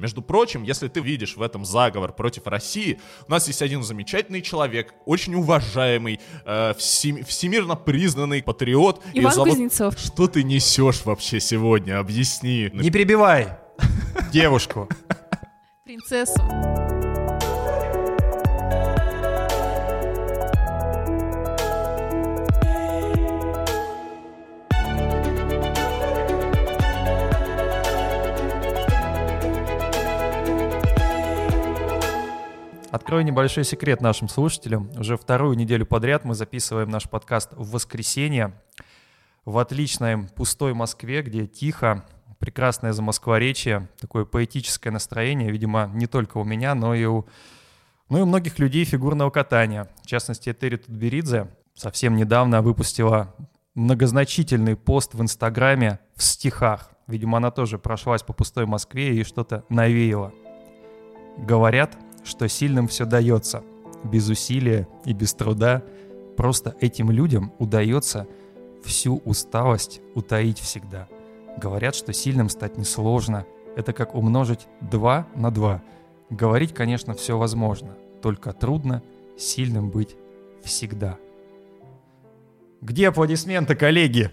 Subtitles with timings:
[0.00, 4.42] Между прочим, если ты видишь в этом заговор против России, у нас есть один замечательный
[4.42, 9.02] человек, очень уважаемый, э, всем, всемирно признанный патриот.
[9.12, 9.50] Иван зовут...
[9.50, 9.98] Кузнецов.
[9.98, 11.98] Что ты несешь вообще сегодня?
[11.98, 12.70] Объясни.
[12.72, 13.48] Не перебивай
[14.32, 14.88] девушку.
[15.84, 16.40] Принцессу.
[32.90, 34.90] Открою небольшой секрет нашим слушателям.
[34.98, 38.54] Уже вторую неделю подряд мы записываем наш подкаст в воскресенье
[39.44, 42.06] в отличной пустой Москве, где тихо,
[42.38, 47.26] прекрасное замоскворечье, такое поэтическое настроение, видимо, не только у меня, но и у,
[48.08, 49.88] ну и у многих людей фигурного катания.
[50.02, 53.34] В частности, Этери Тутберидзе совсем недавно выпустила
[53.74, 56.90] многозначительный пост в Инстаграме в стихах.
[57.06, 60.32] Видимо, она тоже прошлась по пустой Москве и что-то навеяла.
[61.36, 63.62] Говорят, что сильным все дается.
[64.04, 65.82] Без усилия и без труда
[66.36, 68.26] просто этим людям удается
[68.84, 71.08] всю усталость утаить всегда.
[71.56, 73.44] Говорят, что сильным стать несложно.
[73.76, 75.82] Это как умножить 2 на 2.
[76.30, 79.02] Говорить, конечно, все возможно, только трудно
[79.36, 80.16] сильным быть
[80.62, 81.18] всегда.
[82.80, 84.30] Где аплодисменты, коллеги?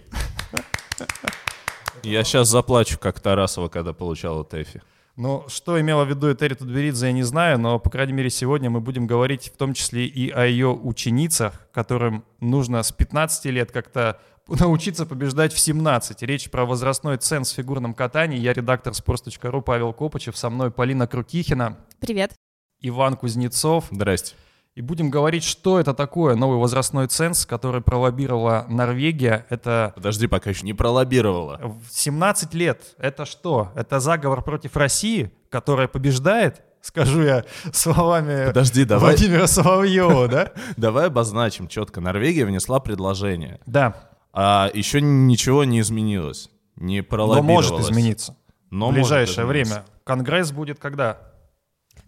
[2.02, 4.82] Я сейчас заплачу, как Тарасова, когда получала ТЭФИ.
[5.16, 8.68] Ну, что имела в виду Этери Тутберидзе, я не знаю, но, по крайней мере, сегодня
[8.68, 13.72] мы будем говорить в том числе и о ее ученицах, которым нужно с 15 лет
[13.72, 16.20] как-то научиться побеждать в 17.
[16.22, 18.38] Речь про возрастной ценз в фигурном катании.
[18.38, 21.78] Я редактор sports.ru Павел Копычев, со мной Полина Крутихина.
[21.98, 22.34] Привет.
[22.82, 23.86] Иван Кузнецов.
[23.90, 24.34] Здрасте.
[24.76, 29.46] И будем говорить, что это такое новый возрастной ценз, который пролоббировала Норвегия.
[29.48, 29.92] Это...
[29.96, 31.74] Подожди, пока еще не пролоббировала.
[31.90, 32.94] 17 лет.
[32.98, 33.72] Это что?
[33.74, 36.62] Это заговор против России, которая побеждает?
[36.82, 39.16] Скажу я словами Подожди, давай.
[39.16, 40.52] Владимира Соловьева, да?
[40.76, 42.02] Давай обозначим четко.
[42.02, 43.58] Норвегия внесла предложение.
[43.64, 43.96] Да.
[44.34, 46.50] А еще ничего не изменилось.
[46.76, 47.70] Не пролоббировалось.
[47.70, 48.36] Но может измениться.
[48.70, 49.86] Но в ближайшее время.
[50.04, 51.18] Конгресс будет когда?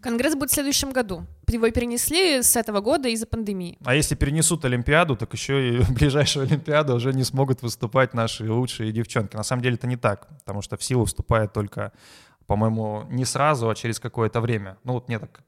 [0.01, 1.27] Конгресс будет в следующем году.
[1.49, 3.79] Его перенесли с этого года из-за пандемии.
[3.85, 8.93] А если перенесут Олимпиаду, так еще и ближайшую Олимпиаду уже не смогут выступать наши лучшие
[8.93, 9.37] девчонки.
[9.37, 11.93] На самом деле это не так, потому что в силу вступает только,
[12.47, 14.79] по-моему, не сразу, а через какое-то время.
[14.85, 15.43] Ну вот не так.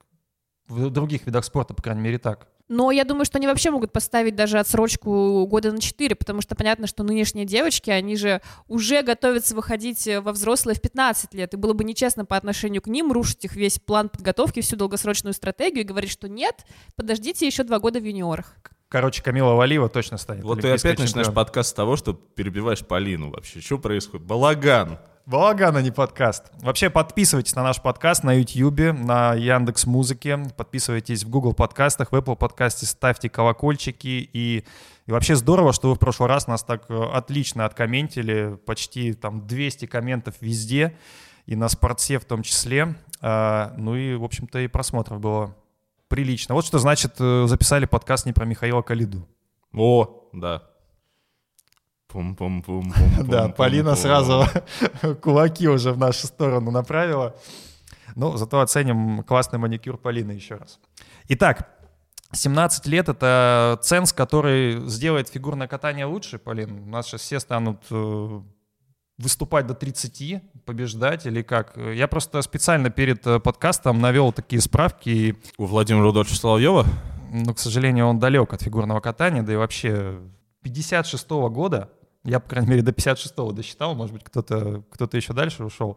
[0.69, 2.49] В других видах спорта, по крайней мере, так.
[2.71, 6.55] Но я думаю, что они вообще могут поставить даже отсрочку года на 4, потому что
[6.55, 11.53] понятно, что нынешние девочки, они же уже готовятся выходить э, во взрослые в 15 лет,
[11.53, 15.35] и было бы нечестно по отношению к ним рушить их весь план подготовки, всю долгосрочную
[15.35, 16.65] стратегию и говорить, что нет,
[16.95, 18.55] подождите еще два года в юниорах.
[18.89, 20.45] Короче, Камила Валиева точно станет.
[20.45, 23.61] Вот ты опять начинаешь подкаст с того, что перебиваешь Полину вообще.
[23.61, 24.25] Что происходит?
[24.25, 25.01] Балаган.
[25.31, 26.51] Балаган, а не подкаст.
[26.61, 32.17] Вообще подписывайтесь на наш подкаст на YouTube, на Яндекс Музыке, подписывайтесь в Google подкастах, в
[32.17, 34.65] Apple подкасте, ставьте колокольчики и,
[35.07, 39.47] и вообще здорово, что вы в прошлый раз нас так э, отлично откомментили, почти там
[39.47, 40.97] 200 комментов везде
[41.47, 42.97] и на спортсе в том числе.
[43.21, 45.57] А, ну и, в общем-то, и просмотров было
[46.09, 46.57] прилично.
[46.57, 49.29] Вот что значит э, записали подкаст не про Михаила Калиду.
[49.73, 50.65] О, да.
[52.13, 52.93] Пум-пум-пум.
[53.25, 54.45] Да, Полина сразу
[55.23, 57.35] кулаки уже в нашу сторону направила.
[58.17, 60.81] Ну, зато оценим классный маникюр Полины еще раз.
[61.29, 61.69] Итак,
[62.33, 66.83] 17 лет— это ценз, который сделает фигурное катание лучше, Полин.
[66.83, 68.41] У нас сейчас все станут э,
[69.19, 71.77] выступать до 30, побеждать или как?
[71.77, 75.37] Я просто специально перед э, подкастом навел такие справки.
[75.59, 76.87] У Владимира Рудольфовича Соловьева?
[77.33, 80.19] Ну, к сожалению, он далек от фигурного катания, да и вообще
[80.63, 81.91] 56 -го года
[82.25, 85.97] я, по крайней мере, до 56-го досчитал, может быть, кто-то кто еще дальше ушел.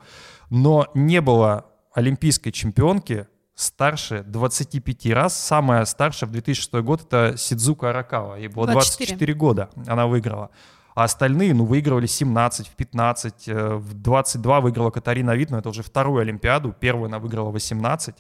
[0.49, 5.37] Но не было олимпийской чемпионки старше 25 раз.
[5.37, 8.35] Самая старшая в 2006 год это Сидзука Аракава.
[8.35, 9.17] Ей было 24.
[9.17, 10.49] 24 года она выиграла.
[10.95, 15.69] А остальные, ну, выигрывали 17, в 15, э, в 22 выиграла Катарина Вит, но это
[15.69, 18.15] уже вторую Олимпиаду, первую она выиграла 18.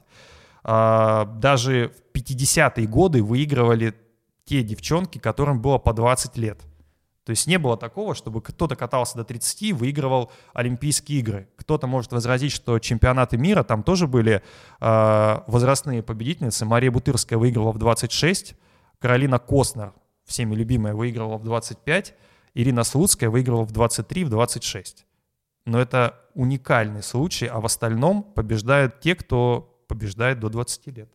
[0.63, 3.93] А, даже в 50-е годы выигрывали
[4.45, 6.61] те девчонки, которым было по 20 лет.
[7.25, 11.47] То есть не было такого, чтобы кто-то катался до 30 и выигрывал Олимпийские игры.
[11.55, 14.43] Кто-то может возразить, что чемпионаты мира, там тоже были
[14.81, 16.65] э, возрастные победительницы.
[16.65, 18.55] Мария Бутырская выиграла в 26,
[18.99, 19.93] Каролина Коснер,
[20.25, 22.13] всеми любимая, выиграла в 25,
[22.55, 25.05] Ирина Слуцкая выиграла в 23, в 26.
[25.65, 31.09] Но это уникальный случай, а в остальном побеждают те, кто побеждает до 20 лет.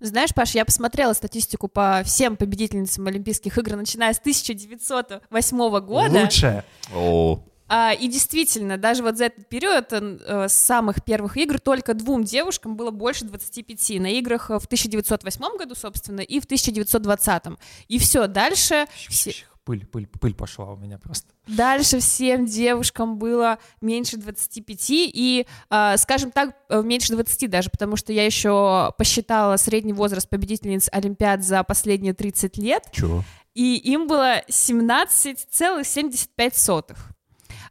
[0.00, 6.22] Знаешь, Паш, я посмотрела статистику по всем победительницам Олимпийских игр, начиная с 1908 года.
[6.22, 6.64] Лучшая.
[6.94, 7.42] О.
[7.72, 12.24] А, и действительно, даже вот за этот период э, с самых первых игр только двум
[12.24, 17.42] девушкам было больше 25 на играх в 1908 году, собственно, и в 1920.
[17.86, 18.86] И все, дальше...
[19.08, 19.32] Все...
[19.70, 21.28] Пыль, пыль, пыль пошла у меня просто.
[21.46, 27.94] Дальше всем девушкам было меньше 25, и, э, скажем так, э, меньше 20 даже, потому
[27.94, 32.88] что я еще посчитала средний возраст победительниц Олимпиад за последние 30 лет.
[32.90, 33.22] Чего?
[33.54, 36.96] И им было 17,75.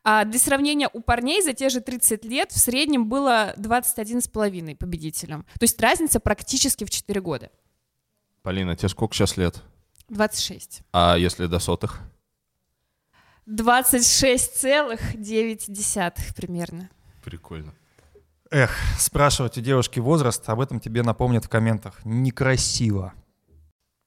[0.06, 5.46] А для сравнения, у парней за те же 30 лет в среднем было 21,5 победителям.
[5.60, 7.50] То есть разница практически в 4 года.
[8.42, 9.62] Полина, тебе сколько сейчас лет?
[10.10, 10.82] 26.
[10.92, 12.02] А если до сотых?
[13.48, 16.90] 26,9 примерно.
[17.24, 17.74] Прикольно.
[18.52, 22.04] Эх, спрашивать у девушки возраст, об этом тебе напомнят в комментах.
[22.04, 23.14] Некрасиво.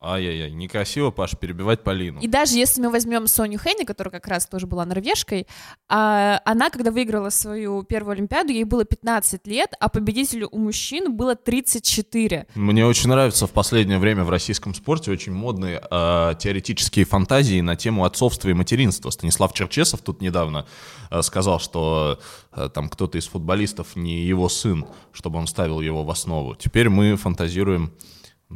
[0.05, 2.21] Ай-яй-яй, некрасиво, Паш, перебивать Полину.
[2.21, 5.47] И даже если мы возьмем Соню Хенни, которая как раз тоже была норвежкой,
[5.89, 11.17] а, она, когда выиграла свою первую Олимпиаду, ей было 15 лет, а победителю у мужчин
[11.17, 12.49] было 34.
[12.57, 17.77] Мне очень нравится в последнее время в российском спорте очень модные э, теоретические фантазии на
[17.77, 19.11] тему отцовства и материнства.
[19.11, 20.67] Станислав Черчесов тут недавно
[21.11, 22.19] э, сказал, что
[22.51, 26.57] э, там кто-то из футболистов не его сын, чтобы он ставил его в основу.
[26.57, 27.93] Теперь мы фантазируем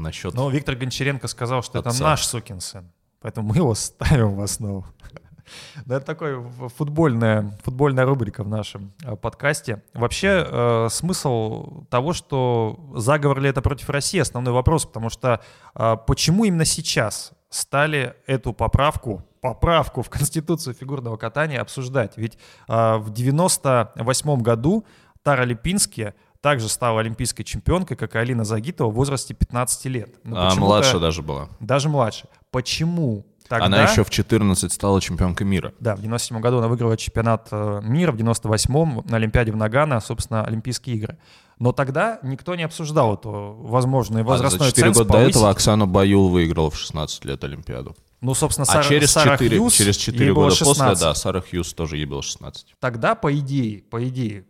[0.02, 0.34] насчет...
[0.34, 1.90] Но Виктор Гончаренко сказал, что отца.
[1.90, 2.90] это наш сукин сын,
[3.20, 4.84] поэтому мы его ставим в основу.
[5.84, 6.42] Да, это такая
[6.76, 9.82] футбольная, футбольная рубрика в нашем э, подкасте.
[9.94, 15.40] Вообще э, смысл того, что заговор ли это против России, основной вопрос, потому что
[15.74, 22.16] э, почему именно сейчас стали эту поправку, поправку в Конституцию фигурного катания обсуждать?
[22.16, 22.38] Ведь
[22.68, 24.84] э, в 98 году
[25.22, 30.14] Тара Липински также стала олимпийской чемпионкой, как и Алина Загитова в возрасте 15 лет.
[30.24, 31.48] Но а младше даже была.
[31.60, 32.26] Даже младше.
[32.50, 35.72] Почему Тогда, она еще в 14 стала чемпионкой мира.
[35.78, 40.00] Да, в 97 году она выиграла чемпионат э, мира, в 98-м на Олимпиаде в Нагано,
[40.00, 41.18] собственно, Олимпийские игры.
[41.58, 45.34] Но тогда никто не обсуждал эту возможную возрастной а за 4 года повысить.
[45.34, 47.96] до этого Оксана Баюл выиграла в 16 лет Олимпиаду.
[48.20, 51.72] Ну, собственно, Сара, а через Сара 4, Хьюз, через 4 года после, да, Сара Хьюз
[51.74, 52.74] тоже ей было 16.
[52.80, 54.46] Тогда, по идее, по идее,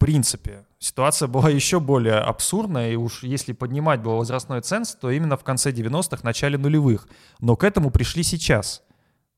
[0.00, 5.36] принципе, ситуация была еще более абсурдная, и уж если поднимать был возрастной ценз, то именно
[5.36, 7.06] в конце 90-х, начале нулевых.
[7.38, 8.82] Но к этому пришли сейчас.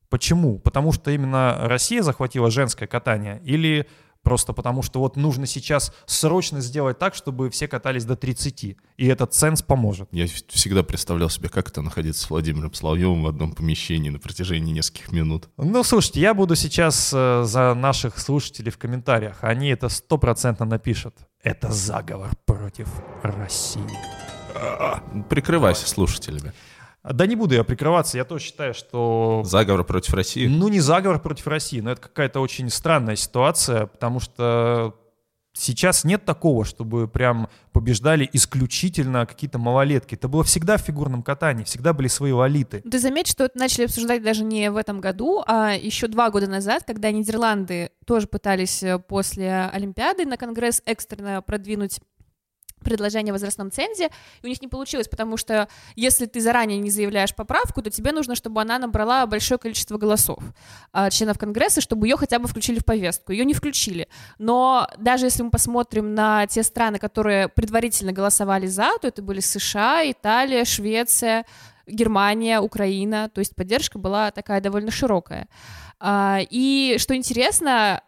[0.09, 0.59] Почему?
[0.59, 3.87] Потому что именно Россия захватила женское катание или
[4.23, 8.63] Просто потому что вот нужно сейчас срочно сделать так, чтобы все катались до 30.
[8.63, 10.07] И этот ценз поможет.
[10.11, 14.73] Я всегда представлял себе, как это находиться с Владимиром Соловьевым в одном помещении на протяжении
[14.73, 15.49] нескольких минут.
[15.57, 19.39] Ну, слушайте, я буду сейчас э, за наших слушателей в комментариях.
[19.41, 21.15] Они это стопроцентно напишут.
[21.41, 22.87] Это заговор против
[23.23, 23.83] России.
[25.29, 26.53] Прикрывайся слушателями.
[27.03, 29.41] Да не буду я прикрываться, я тоже считаю, что...
[29.45, 30.47] Заговор против России?
[30.47, 34.95] Ну, не заговор против России, но это какая-то очень странная ситуация, потому что
[35.53, 40.15] сейчас нет такого, чтобы прям побеждали исключительно какие-то малолетки.
[40.15, 42.81] Это было всегда в фигурном катании, всегда были свои валиты.
[42.89, 46.47] Ты заметь, что это начали обсуждать даже не в этом году, а еще два года
[46.47, 51.99] назад, когда Нидерланды тоже пытались э, после Олимпиады на Конгресс экстренно продвинуть
[52.83, 54.09] предложение о возрастном цензе,
[54.41, 58.11] и у них не получилось, потому что если ты заранее не заявляешь поправку, то тебе
[58.11, 60.43] нужно, чтобы она набрала большое количество голосов
[60.93, 63.31] э, членов Конгресса, чтобы ее хотя бы включили в повестку.
[63.31, 64.07] Ее не включили.
[64.37, 69.39] Но даже если мы посмотрим на те страны, которые предварительно голосовали за, то это были
[69.39, 71.45] США, Италия, Швеция,
[71.87, 75.47] Германия, Украина, то есть поддержка была такая довольно широкая.
[75.99, 78.01] А, и что интересно,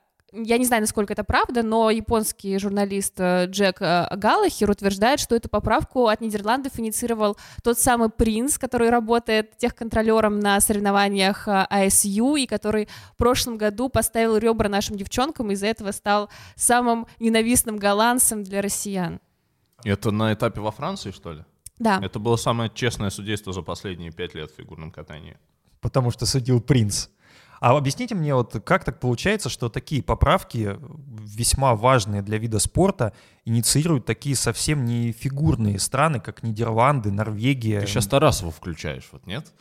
[0.43, 5.35] я не знаю, насколько это правда, но японский журналист э, Джек э, Галлахер утверждает, что
[5.35, 12.35] эту поправку от Нидерландов инициировал тот самый принц, который работает техконтролером на соревнованиях э, АСЮ
[12.35, 17.77] и который в прошлом году поставил ребра нашим девчонкам и из-за этого стал самым ненавистным
[17.77, 19.19] голландцем для россиян.
[19.83, 21.43] Это на этапе во Франции, что ли?
[21.79, 21.99] Да.
[22.01, 25.37] Это было самое честное судейство за последние пять лет в фигурном катании.
[25.81, 27.09] Потому что судил принц.
[27.65, 33.11] А объясните мне, вот как так получается, что такие поправки, весьма важные для вида спорта,
[33.43, 37.79] инициируют такие совсем не фигурные страны, как Нидерланды, Норвегия?
[37.79, 39.51] Ты сейчас Тарасову включаешь, вот нет?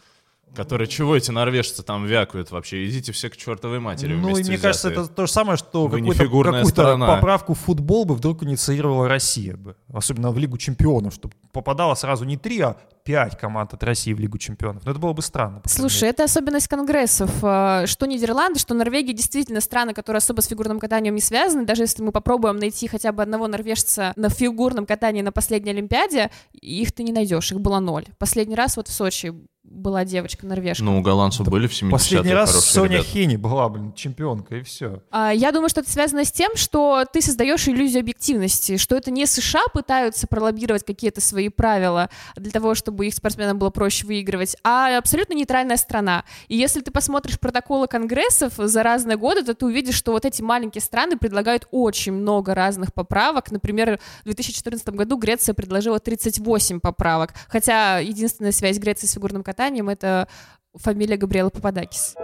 [0.54, 2.86] Которые, чего эти норвежцы там вякают вообще?
[2.86, 4.58] Идите все к чертовой матери Ну, и мне взятые.
[4.58, 9.56] кажется, это то же самое, что какую-то, какую поправку в футбол бы вдруг инициировала Россия
[9.56, 9.76] бы.
[9.90, 14.18] Особенно в Лигу чемпионов, чтобы попадало сразу не три, а пять команд от России в
[14.18, 14.84] Лигу чемпионов.
[14.84, 15.60] Но это было бы странно.
[15.66, 17.30] Слушай, это особенность конгрессов.
[17.42, 21.64] Э, что Нидерланды, что Норвегия действительно страны, которые особо с фигурным катанием не связаны.
[21.66, 26.30] Даже если мы попробуем найти хотя бы одного норвежца на фигурном катании на последней Олимпиаде,
[26.52, 28.06] их ты не найдешь, их было ноль.
[28.18, 29.34] Последний раз вот в Сочи
[29.74, 30.84] была девочка норвежка.
[30.84, 33.08] Ну, у голландцев были в 70-е Последний раз Соня ребята.
[33.08, 35.02] Хени была, блин, чемпионка, и все.
[35.10, 39.10] А, Я думаю, что это связано с тем, что ты создаешь иллюзию объективности, что это
[39.10, 44.56] не США пытаются пролоббировать какие-то свои правила для того, чтобы их спортсменам было проще выигрывать,
[44.62, 46.24] а абсолютно нейтральная страна.
[46.48, 50.40] И если ты посмотришь протоколы конгрессов за разные годы, то ты увидишь, что вот эти
[50.40, 53.50] маленькие страны предлагают очень много разных поправок.
[53.50, 59.63] Например, в 2014 году Греция предложила 38 поправок, хотя единственная связь Греции с фигурным катанием—
[59.72, 60.28] это
[60.74, 62.14] фамилия Габриэла Пападакис.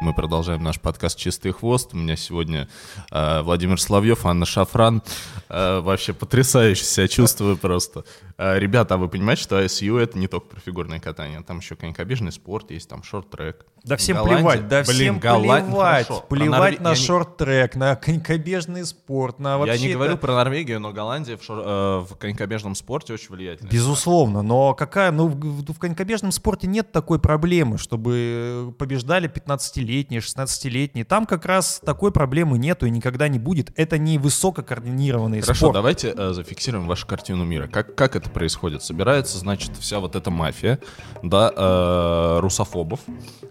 [0.00, 1.94] Мы продолжаем наш подкаст «Чистый хвост».
[1.94, 2.68] У меня сегодня
[3.10, 5.02] э, Владимир Соловьев, Анна Шафран.
[5.48, 8.04] Э, вообще потрясающе себя чувствую просто.
[8.36, 11.40] Э, ребята, а вы понимаете, что ISU— это не только про фигурное катание.
[11.42, 13.64] Там еще конькобежный спорт есть, там шорт-трек.
[13.84, 16.06] Да всем Голландия- плевать, да Блин, всем Голланд- плевать.
[16.06, 16.24] хорошо.
[16.28, 19.74] Плевать Норве- на не- шорт-трек, на конькобежный спорт, на вообще...
[19.76, 23.68] Я не говорю про Норвегию, но Голландия в, шор- э, в конькобежном спорте очень влиятельна.
[23.68, 31.04] Безусловно, но какая, ну в, в конькобежном спорте нет такой проблемы, чтобы побеждали 15-летние, 16-летние.
[31.04, 33.70] Там как раз такой проблемы нету и никогда не будет.
[33.76, 35.74] Это не высококоординированный Хорошо, спорт.
[35.74, 37.66] давайте э, зафиксируем вашу картину мира.
[37.66, 38.82] Как, как это происходит?
[38.82, 40.78] Собирается, значит, вся вот эта мафия,
[41.22, 43.00] да, э, русофобов,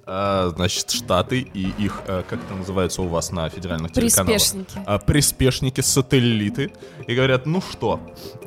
[0.08, 0.23] э,
[0.56, 4.34] значит, штаты и их, э, как это называется у вас на федеральных телеканалах?
[4.34, 4.80] Приспешники.
[4.86, 6.72] А, приспешники, сателлиты,
[7.08, 8.00] и говорят, ну что,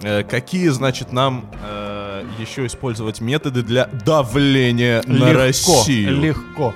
[0.03, 6.21] э, какие, значит, нам э, еще использовать методы для давления на легко, Россию?
[6.21, 6.75] легко.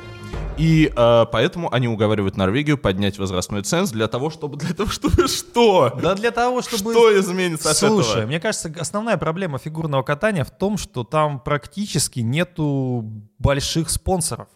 [0.61, 4.59] И э, поэтому они уговаривают Норвегию поднять возрастной ценз для того, чтобы...
[4.59, 5.91] Для того, чтобы что?
[6.03, 6.93] Да для того, чтобы...
[6.93, 8.27] Что изменится от Слушай, этого?
[8.27, 13.03] мне кажется, основная проблема фигурного катания в том, что там практически нету
[13.39, 14.49] больших спонсоров.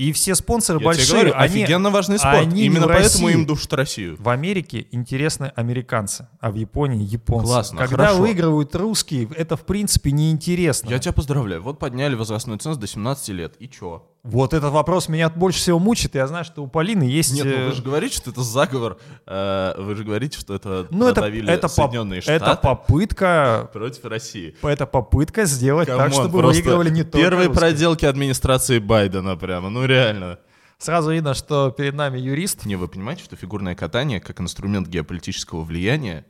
[0.00, 2.38] И все спонсоры Я большие, тебе говорю, они, офигенно важный спорт.
[2.38, 3.32] они Именно поэтому России.
[3.34, 4.16] им душат Россию.
[4.18, 7.44] В Америке интересны американцы, а в Японии японцы.
[7.44, 8.22] Классно, Когда хорошо.
[8.22, 10.88] выигрывают русские, это в принципе неинтересно.
[10.88, 11.60] Я тебя поздравляю.
[11.60, 13.56] Вот подняли возрастной ценз до 17 лет.
[13.58, 14.06] И чё?
[14.22, 16.14] Вот этот вопрос меня больше всего мучит.
[16.14, 17.32] Я знаю, что у Полины есть...
[17.32, 18.98] Нет, ну э, вы же говорите, что это заговор.
[19.26, 24.54] э, вы же говорите, что это ну, это, это, Соединенные Штаты это попытка, против России.
[24.62, 27.60] это попытка сделать так, Come on, чтобы просто выигрывали не только Первые русские.
[27.60, 29.70] проделки администрации Байдена прямо.
[29.70, 30.38] Ну реально.
[30.76, 32.66] Сразу видно, что перед нами юрист.
[32.66, 36.26] Не, вы понимаете, что фигурное катание как инструмент геополитического влияния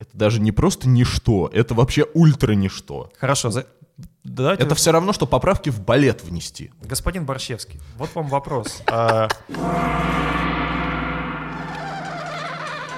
[0.00, 3.10] это даже не просто ничто, это вообще ультра ничто.
[3.18, 3.66] Хорошо, за-
[4.22, 4.62] давайте...
[4.62, 6.70] Это все равно, что поправки в балет внести.
[6.82, 8.82] Господин Борщевский, вот вам вопрос.
[8.90, 9.28] А,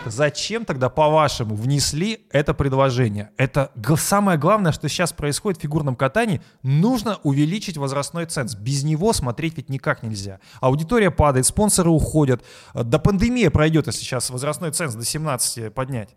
[0.07, 3.30] Зачем тогда, по-вашему, внесли это предложение?
[3.37, 6.40] Это самое главное, что сейчас происходит в фигурном катании.
[6.62, 8.54] Нужно увеличить возрастной ценз.
[8.57, 10.40] Без него смотреть ведь никак нельзя.
[10.61, 12.42] Аудитория падает, спонсоры уходят.
[12.73, 16.16] А, До пандемия пройдет, если сейчас возрастной ценз до 17 поднять.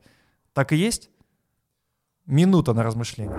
[0.53, 1.09] Так и есть?
[2.25, 3.35] Минута на размышление.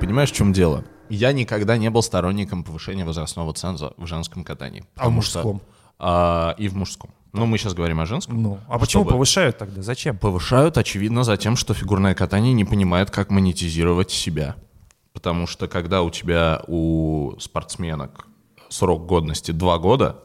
[0.00, 0.84] Понимаешь, в чем дело?
[1.08, 4.82] Я никогда не был сторонником повышения возрастного ценза в женском катании.
[4.82, 5.62] А в Потому что- мужском?
[5.98, 7.10] А, и в мужском.
[7.32, 8.40] Но мы сейчас говорим о женском.
[8.42, 9.82] Ну, а почему Чтобы- повышают тогда?
[9.82, 10.16] Зачем?
[10.16, 14.54] Повышают, очевидно, за тем, что фигурное катание не понимает, как монетизировать себя.
[15.12, 18.28] Потому что когда у тебя у спортсменок
[18.68, 20.22] срок годности 2 года,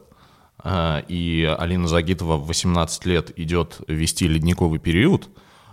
[0.66, 5.28] и Алина Загитова в 18 лет идет вести ледниковый период,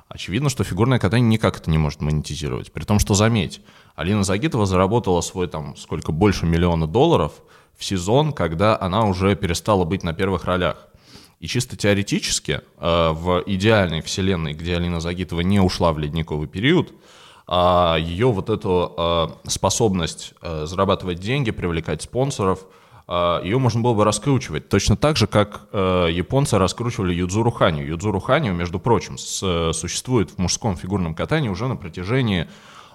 [0.10, 2.74] очевидно, что фигурное катание никак это не может монетизировать.
[2.74, 3.62] При том, что, заметь,
[3.96, 7.34] Алина Загитова заработала свой там сколько больше миллиона долларов
[7.78, 10.88] в сезон, когда она уже перестала быть на первых ролях.
[11.40, 16.94] И чисто теоретически, э, в идеальной вселенной, где Алина Загитова не ушла в ледниковый период,
[17.48, 22.81] а, ее вот эту э, способность э, зарабатывать деньги, привлекать спонсоров, э,
[23.44, 24.70] ее можно было бы раскручивать.
[24.70, 27.86] Точно так же, как э, японцы раскручивали Юдзуру Ханю.
[27.86, 32.48] Юдзуру Ханю, между прочим, с- существует в мужском фигурном катании уже на протяжении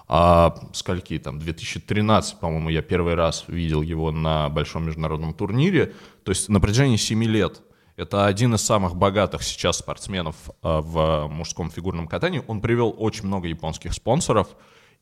[0.09, 5.93] а, скольки там, 2013, по-моему, я первый раз видел его на большом международном турнире,
[6.23, 7.61] то есть на протяжении 7 лет.
[7.97, 12.41] Это один из самых богатых сейчас спортсменов а, в мужском фигурном катании.
[12.47, 14.47] Он привел очень много японских спонсоров,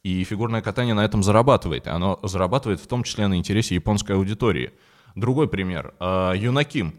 [0.02, 1.88] и фигурное катание на этом зарабатывает.
[1.88, 4.72] И оно зарабатывает в том числе на интересе японской аудитории.
[5.16, 5.94] Другой пример.
[6.00, 6.94] А, Юна Ким.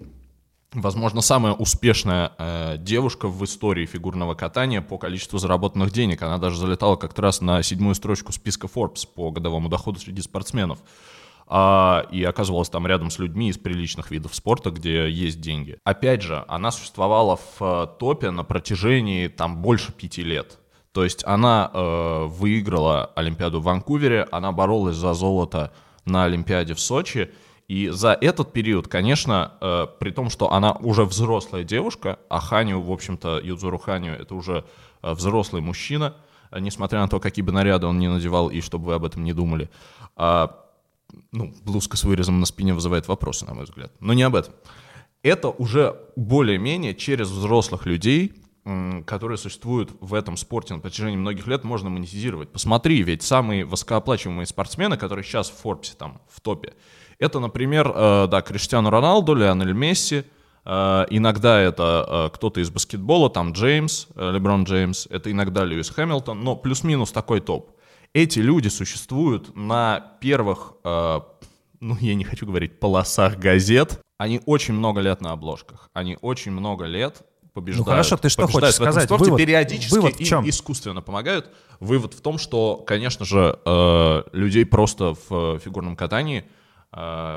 [0.73, 6.20] Возможно, самая успешная э, девушка в истории фигурного катания по количеству заработанных денег.
[6.23, 10.80] Она даже залетала как-то раз на седьмую строчку списка Forbes по годовому доходу среди спортсменов.
[11.46, 15.78] А, и оказывалась там рядом с людьми из приличных видов спорта, где есть деньги.
[15.85, 20.58] Опять же, она существовала в э, топе на протяжении там больше пяти лет.
[20.92, 25.73] То есть она э, выиграла Олимпиаду в Ванкувере, она боролась за золото
[26.04, 27.30] на Олимпиаде в Сочи.
[27.68, 32.80] И за этот период, конечно, э, при том, что она уже взрослая девушка, а Ханю,
[32.80, 34.64] в общем-то, Юдзуру Ханю, это уже
[35.02, 36.14] э, взрослый мужчина,
[36.52, 39.25] э, несмотря на то, какие бы наряды он не надевал, и чтобы вы об этом
[39.25, 39.68] не думали.
[40.14, 40.64] А,
[41.32, 43.92] ну, блузка с вырезом на спине вызывает вопросы, на мой взгляд.
[43.99, 44.54] Но не об этом.
[45.25, 48.32] Это уже более-менее через взрослых людей,
[49.06, 52.50] которые существуют в этом спорте на протяжении многих лет, можно монетизировать.
[52.50, 56.75] Посмотри, ведь самые высокооплачиваемые спортсмены, которые сейчас в Форбсе, там, в топе,
[57.18, 60.25] это, например, э, да, Криштиану Роналду, Леонель Месси,
[60.64, 66.42] э, иногда это э, кто-то из баскетбола, там Джеймс, Леброн Джеймс, это иногда Льюис Хэмилтон,
[66.42, 67.73] но плюс-минус такой топ.
[68.12, 75.02] Эти люди существуют на первых, ну, я не хочу говорить полосах газет, они очень много
[75.02, 77.23] лет на обложках, они очень много лет
[77.56, 77.87] побеждают.
[77.87, 79.04] Ну хорошо, ты что хочешь сказать?
[79.04, 80.44] Спорте, вывод, периодически вывод в чем?
[80.44, 81.50] им искусственно помогают.
[81.80, 86.44] Вывод в том, что, конечно же, э, людей просто в фигурном катании э,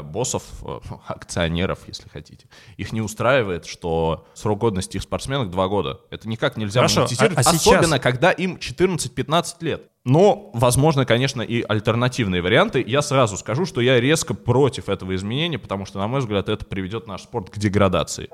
[0.03, 2.47] боссов, э, акционеров, если хотите.
[2.77, 5.99] Их не устраивает, что срок годности их спортсменок 2 года.
[6.09, 7.99] Это никак нельзя Хорошо, монетизировать, а, а особенно сейчас...
[7.99, 9.83] когда им 14-15 лет.
[10.05, 12.83] Но, возможно, конечно, и альтернативные варианты.
[12.85, 16.65] Я сразу скажу, что я резко против этого изменения, потому что, на мой взгляд, это
[16.65, 18.29] приведет наш спорт к деградации.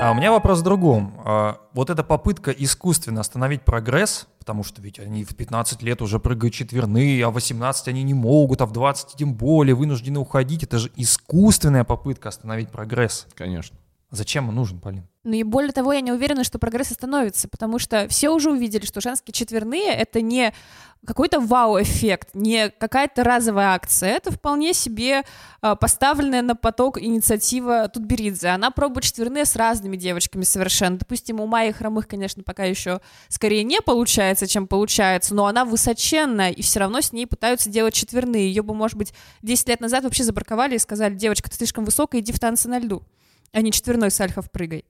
[0.00, 1.20] А у меня вопрос в другом.
[1.24, 6.18] А, вот эта попытка искусственно остановить прогресс, потому что ведь они в 15 лет уже
[6.18, 10.62] прыгают четверные, а в 18 они не могут, а в 20 тем более вынуждены уходить.
[10.62, 13.26] Это же искусственная попытка остановить прогресс.
[13.34, 13.76] Конечно.
[14.10, 15.06] Зачем он нужен, Полин?
[15.28, 18.86] Ну и более того, я не уверена, что прогресс остановится, потому что все уже увидели,
[18.86, 20.54] что женские четверные— это не
[21.04, 25.24] какой-то вау-эффект, не какая-то разовая акция, это вполне себе
[25.60, 28.48] э, поставленная на поток инициатива Тутберидзе.
[28.48, 30.96] Она пробует четверные с разными девочками совершенно.
[30.96, 36.52] Допустим, у Майи Хромых, конечно, пока еще скорее не получается, чем получается, но она высоченная,
[36.52, 38.48] и все равно с ней пытаются делать четверные.
[38.48, 42.22] Ее бы, может быть, 10 лет назад вообще забраковали и сказали, девочка, ты слишком высокая,
[42.22, 43.02] иди в танцы на льду
[43.52, 44.84] а не четверной сальхов прыгай.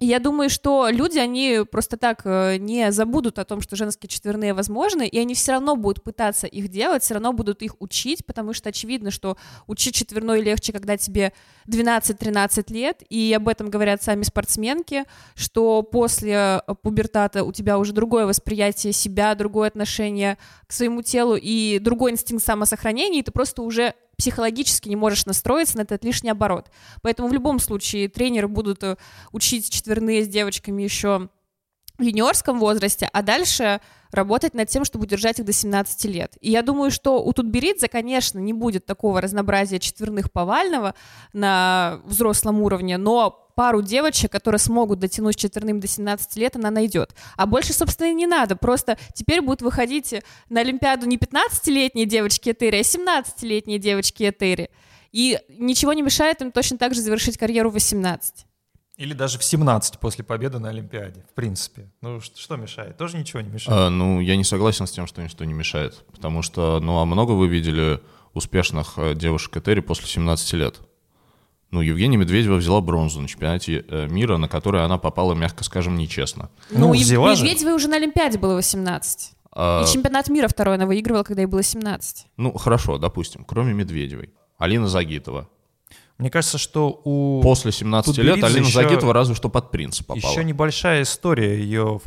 [0.00, 4.52] Я думаю, что люди, они просто так э, не забудут о том, что женские четверные
[4.52, 8.52] возможны, и они все равно будут пытаться их делать, все равно будут их учить, потому
[8.54, 9.36] что очевидно, что
[9.68, 11.32] учить четверной легче, когда тебе
[11.68, 15.04] 12-13 лет, и об этом говорят сами спортсменки,
[15.36, 21.36] что после э, пубертата у тебя уже другое восприятие себя, другое отношение к своему телу
[21.36, 26.30] и другой инстинкт самосохранения, и ты просто уже психологически не можешь настроиться на этот лишний
[26.30, 26.70] оборот.
[27.02, 28.96] Поэтому в любом случае тренеры будут э,
[29.32, 31.28] учить четверные с девочками еще
[31.98, 33.80] в юниорском возрасте, а дальше
[34.14, 36.36] работать над тем, чтобы удержать их до 17 лет.
[36.40, 40.94] И я думаю, что у Тутберидзе, конечно, не будет такого разнообразия четверных повального
[41.32, 47.14] на взрослом уровне, но пару девочек, которые смогут дотянуть четверным до 17 лет, она найдет.
[47.36, 48.56] А больше, собственно, и не надо.
[48.56, 50.14] Просто теперь будут выходить
[50.48, 54.70] на Олимпиаду не 15-летние девочки Этери, а 17-летние девочки Этери.
[55.12, 58.46] И ничего не мешает им точно так же завершить карьеру в 18.
[58.96, 61.90] Или даже в 17 после победы на Олимпиаде, в принципе.
[62.00, 62.96] Ну, что, что мешает?
[62.96, 63.76] Тоже ничего не мешает?
[63.76, 66.04] А, ну, я не согласен с тем, что ничто не мешает.
[66.12, 68.00] Потому что, ну, а много вы видели
[68.34, 70.80] успешных э, девушек Этери после 17 лет?
[71.72, 75.96] Ну, Евгения Медведева взяла бронзу на чемпионате э, мира, на который она попала, мягко скажем,
[75.96, 76.50] нечестно.
[76.70, 77.74] Ну, ну взяла Медведевой же.
[77.74, 79.32] уже на Олимпиаде было 18.
[79.50, 79.82] А...
[79.82, 82.26] И чемпионат мира второй она выигрывала, когда ей было 17.
[82.36, 84.30] Ну, хорошо, допустим, кроме Медведевой.
[84.56, 85.48] Алина Загитова.
[86.18, 87.40] Мне кажется, что у...
[87.42, 88.72] После 17 лет Алина еще...
[88.72, 90.30] Загитова разве что под принца попала.
[90.30, 92.00] Еще небольшая история ее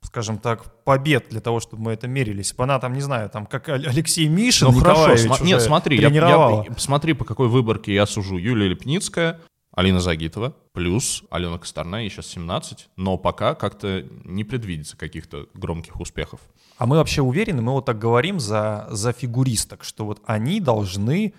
[0.00, 2.38] скажем так, побед для того, чтобы мы это мерили.
[2.38, 6.00] Если бы она там, не знаю, там, как Алексей Мишин, ну, хорошо, см- Нет, смотри,
[6.00, 8.38] я, я, смотри, по какой выборке я сужу.
[8.38, 9.40] Юлия Лепницкая,
[9.72, 16.00] Алина Загитова, плюс Алена Косторная, ей сейчас 17, но пока как-то не предвидится каких-то громких
[16.00, 16.40] успехов.
[16.78, 21.34] А мы вообще уверены, мы вот так говорим за, за фигуристок, что вот они должны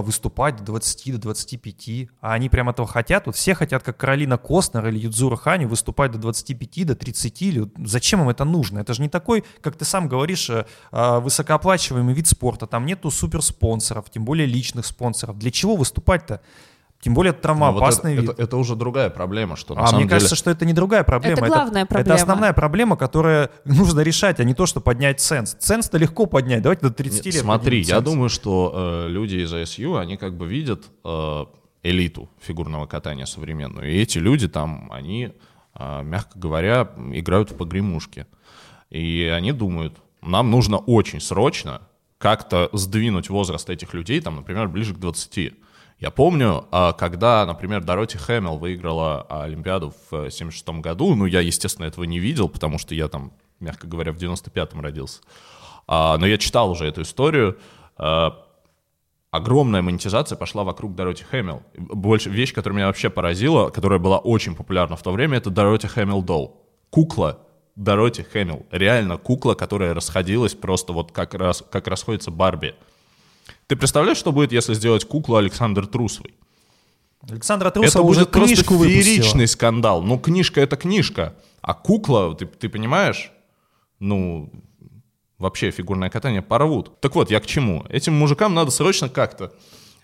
[0.00, 3.26] выступать до 20, до 25, а они прям этого хотят.
[3.26, 7.42] Вот все хотят, как Каролина Костнер или Юдзура Хани, выступать до 25, до 30.
[7.42, 7.70] Или...
[7.84, 8.78] Зачем им это нужно?
[8.78, 12.66] Это же не такой, как ты сам говоришь, э, э, высокооплачиваемый вид спорта.
[12.66, 15.38] Там нету суперспонсоров, тем более личных спонсоров.
[15.38, 16.40] Для чего выступать-то?
[17.02, 18.30] Тем более это травмоопасный ну, вот вид.
[18.30, 19.56] Это, это уже другая проблема.
[19.56, 20.08] Что, а мне деле...
[20.08, 21.36] кажется, что это не другая проблема.
[21.36, 22.14] Это главная это, проблема.
[22.14, 25.54] Это основная проблема, которую нужно решать, а не то, что поднять ценз.
[25.54, 26.62] Ценз-то легко поднять.
[26.62, 28.04] Давайте до 30 Нет, лет Смотри, я ценз.
[28.04, 31.44] думаю, что э, люди из АСЮ, они как бы видят э,
[31.82, 33.90] элиту фигурного катания современную.
[33.90, 35.32] И эти люди там, они,
[35.74, 38.26] э, мягко говоря, играют в погремушки.
[38.90, 41.82] И они думают, нам нужно очень срочно
[42.18, 45.54] как-то сдвинуть возраст этих людей, там, например, ближе к 20.
[46.02, 51.86] Я помню, а, когда, например, Дороти Хэмилл выиграла Олимпиаду в 76 году, ну, я, естественно,
[51.86, 55.20] этого не видел, потому что я там, мягко говоря, в 95-м родился.
[55.86, 57.56] А, но я читал уже эту историю.
[57.96, 58.36] А,
[59.30, 61.62] огромная монетизация пошла вокруг Дороти Хэмилл.
[61.76, 65.86] Больше, вещь, которая меня вообще поразила, которая была очень популярна в то время, это Дороти
[65.86, 66.66] Хэмилл Долл.
[66.90, 67.38] Кукла
[67.76, 68.66] Дороти Хэмилл.
[68.72, 72.74] Реально кукла, которая расходилась просто вот как, раз, как расходится Барби.
[73.72, 76.34] Ты представляешь, что будет, если сделать куклу Александр Трусовой?
[77.26, 79.46] Александра Трусова это уже будет просто книжку фееричный выпустила.
[79.46, 80.02] скандал.
[80.02, 81.34] Ну, книжка— это книжка.
[81.62, 83.32] А кукла, ты, ты понимаешь?
[83.98, 84.52] Ну,
[85.38, 87.00] вообще фигурное катание порвут.
[87.00, 87.86] Так вот, я к чему?
[87.88, 89.54] Этим мужикам надо срочно как-то,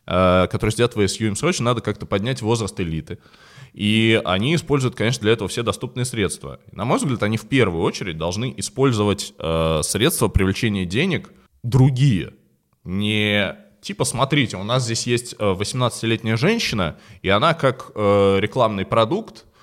[0.06, 3.18] э, которые сидят в ASU, им срочно надо как-то поднять возраст элиты.
[3.74, 6.58] И они используют, конечно, для этого все доступные средства.
[6.72, 11.30] На мой взгляд, они в первую очередь должны использовать э, средства привлечения денег
[11.62, 12.32] другие.
[12.88, 18.86] Не типа, смотрите, у нас здесь есть э, 18-летняя женщина, и она как э, рекламный
[18.86, 19.57] продукт э,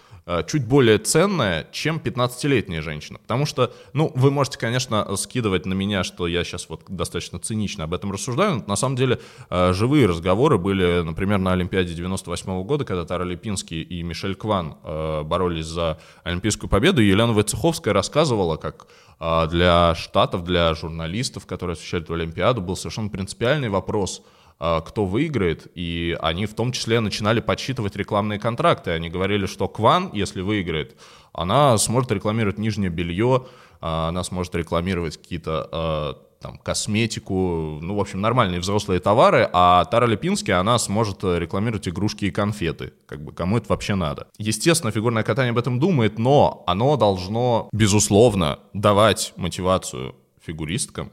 [0.47, 3.19] чуть более ценная, чем 15-летняя женщина.
[3.19, 7.83] Потому что, ну, вы можете, конечно, скидывать на меня, что я сейчас вот достаточно цинично
[7.83, 12.63] об этом рассуждаю, но на самом деле э, живые разговоры были, например, на Олимпиаде 98
[12.63, 17.93] года, когда Тара Липинский и Мишель Кван э, боролись за олимпийскую победу, и Елена Войцеховская
[17.93, 18.87] рассказывала, как
[19.19, 24.23] э, для штатов, для журналистов, которые освещали эту Олимпиаду, был совершенно принципиальный вопрос–
[24.57, 28.91] кто выиграет, и они в том числе начинали подсчитывать рекламные контракты.
[28.91, 30.95] Они говорили, что Кван, если выиграет,
[31.33, 33.47] она сможет рекламировать нижнее белье,
[33.81, 39.85] а, она сможет рекламировать какие-то а, там, косметику, ну, в общем, нормальные взрослые товары, а
[39.85, 42.93] Тара Липински, она сможет рекламировать игрушки и конфеты.
[43.05, 44.27] Как бы, кому это вообще надо?
[44.37, 51.11] Естественно, фигурное катание об этом думает, но оно должно, безусловно, давать мотивацию фигуристкам,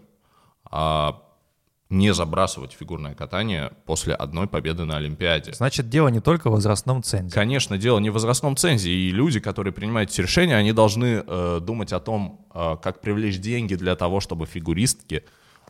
[1.93, 5.53] не забрасывать фигурное катание после одной победы на Олимпиаде.
[5.53, 7.35] Значит, дело не только в возрастном цензе.
[7.35, 8.91] Конечно, дело не в возрастном цензе.
[8.91, 13.39] И люди, которые принимают эти решения, они должны э, думать о том, э, как привлечь
[13.39, 15.23] деньги для того, чтобы фигуристки э,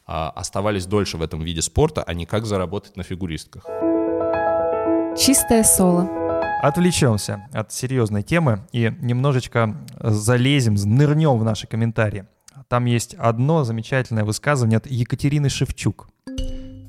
[0.07, 3.65] оставались дольше в этом виде спорта, а не как заработать на фигуристках.
[5.19, 6.09] Чистое соло.
[6.63, 12.27] Отвлечемся от серьезной темы и немножечко залезем, нырнем в наши комментарии.
[12.69, 16.12] Там есть одно замечательное высказывание от Екатерины Шевчук.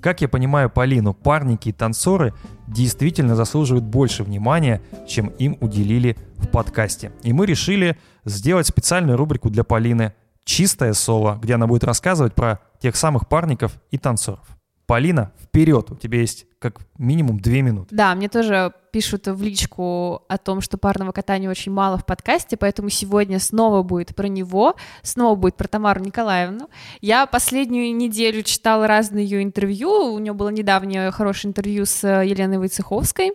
[0.04, 2.34] Как я понимаю Полину, парники и танцоры
[2.68, 7.14] действительно заслуживают больше внимания, чем им уделили в подкасте.
[7.24, 10.14] И мы решили сделать специальную рубрику для Полины
[10.44, 14.46] «Чистое соло», где она будет рассказывать про тех самых парников и танцоров.
[14.86, 17.96] Полина, вперед, у тебя есть как минимум две минуты.
[17.96, 22.58] Да, мне тоже пишут в личку о том, что парного катания очень мало в подкасте,
[22.58, 26.70] поэтому сегодня снова будет про него, снова будет про Тамару Николаевну.
[27.02, 32.60] Я последнюю неделю читала разные ее интервью, у нее было недавнее хорошее интервью с Еленой
[32.60, 33.34] Войцеховской,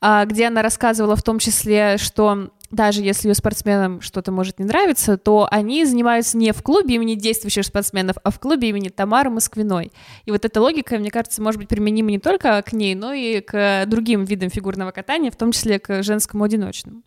[0.00, 4.64] а, где она рассказывала в том числе, что даже если ее спортсменам что-то может не
[4.64, 9.30] нравиться, то они занимаются не в клубе имени действующих спортсменов, а в клубе имени Тамары
[9.30, 9.92] Москвиной.
[10.26, 13.40] И вот эта логика, мне кажется, может быть применима не только к ней, но и
[13.40, 17.02] к другим видам фигурного катания, в том числе к женскому одиночному.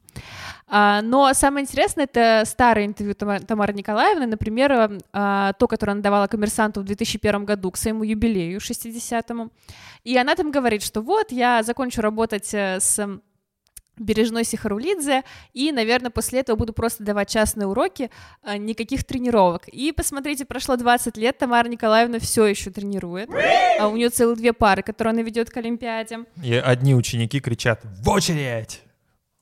[0.67, 6.27] А, но самое интересное— это старое интервью Тамары Николаевны, например, а, то, которое она давала
[6.27, 9.51] коммерсанту в 2001 году к своему юбилею 60-му.
[10.05, 13.19] И она там говорит, что вот, я закончу работать э, с
[13.97, 15.23] Бережной Сихарулидзе,
[15.53, 18.09] и, наверное, после этого буду просто давать частные уроки,
[18.41, 19.67] а, никаких тренировок.
[19.67, 23.29] И посмотрите, прошло 20 лет, Тамара Николаевна все еще тренирует,
[23.79, 26.19] а у нее целых две пары, которые она ведет к Олимпиаде.
[26.43, 28.81] И одни ученики кричат «В очередь!»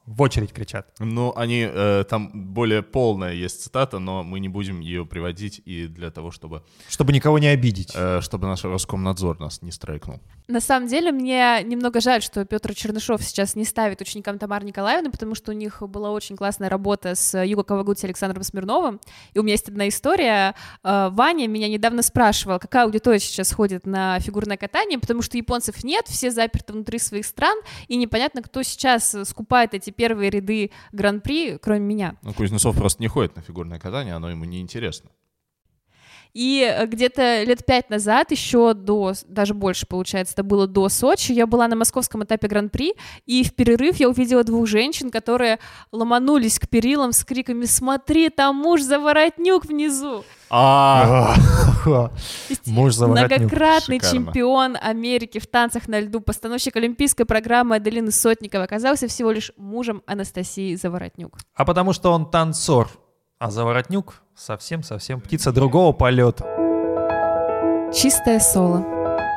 [0.10, 0.92] в очередь кричат.
[0.98, 5.86] Ну, они, э, там более полная есть цитата, но мы не будем ее приводить и
[5.86, 6.64] для того, чтобы...
[6.88, 7.92] Чтобы никого не обидеть.
[7.94, 10.20] Э, чтобы наш Роскомнадзор нас не страйкнул.
[10.50, 15.12] На самом деле, мне немного жаль, что Петр Чернышов сейчас не ставит ученикам Тамары Николаевны,
[15.12, 19.00] потому что у них была очень классная работа с Юго Кавагути Александром Смирновым.
[19.34, 20.56] И у меня есть одна история.
[20.84, 25.84] Э, Ваня меня недавно спрашивал, какая аудитория сейчас ходит на фигурное катание, потому что японцев
[25.84, 31.60] нет, все заперты внутри своих стран, и непонятно, кто сейчас скупает эти первые ряды гран-при,
[31.60, 32.16] кроме меня.
[32.24, 35.12] Ну, Кузнецов просто не ходит на фигурное катание, оно ему не интересно.
[36.34, 41.32] И э, где-то лет пять назад, еще до, даже больше, получается, это было до Сочи,
[41.32, 42.94] я была на московском этапе Гран-при,
[43.26, 45.60] и в перерыв я увидела двух женщин, которые
[45.92, 51.36] ломанулись к перилам с криками «Смотри, там муж за воротнюк внизу!» А,
[52.66, 59.08] муж за Многократный чемпион Америки в танцах на льду, постановщик олимпийской программы Аделины Сотниковой оказался
[59.08, 61.38] всего лишь мужем Анастасии Заворотнюк.
[61.54, 62.90] А потому что он танцор,
[63.40, 66.44] а Заворотнюк совсем-совсем птица другого полета.
[67.96, 68.86] Чистое соло.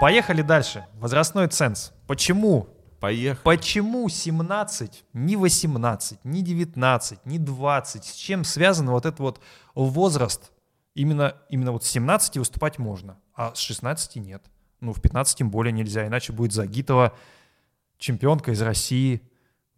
[0.00, 0.86] Поехали дальше.
[0.94, 1.92] Возрастной ценз.
[2.08, 2.68] Почему?
[2.98, 3.44] Поехали.
[3.44, 8.04] Почему 17, не 18, не 19, не 20?
[8.04, 9.40] С чем связан вот этот вот
[9.76, 10.50] возраст?
[10.94, 14.42] Именно, именно вот с 17 выступать можно, а с 16 нет.
[14.80, 17.14] Ну, в 15 тем более нельзя, иначе будет Загитова,
[17.98, 19.22] чемпионка из России,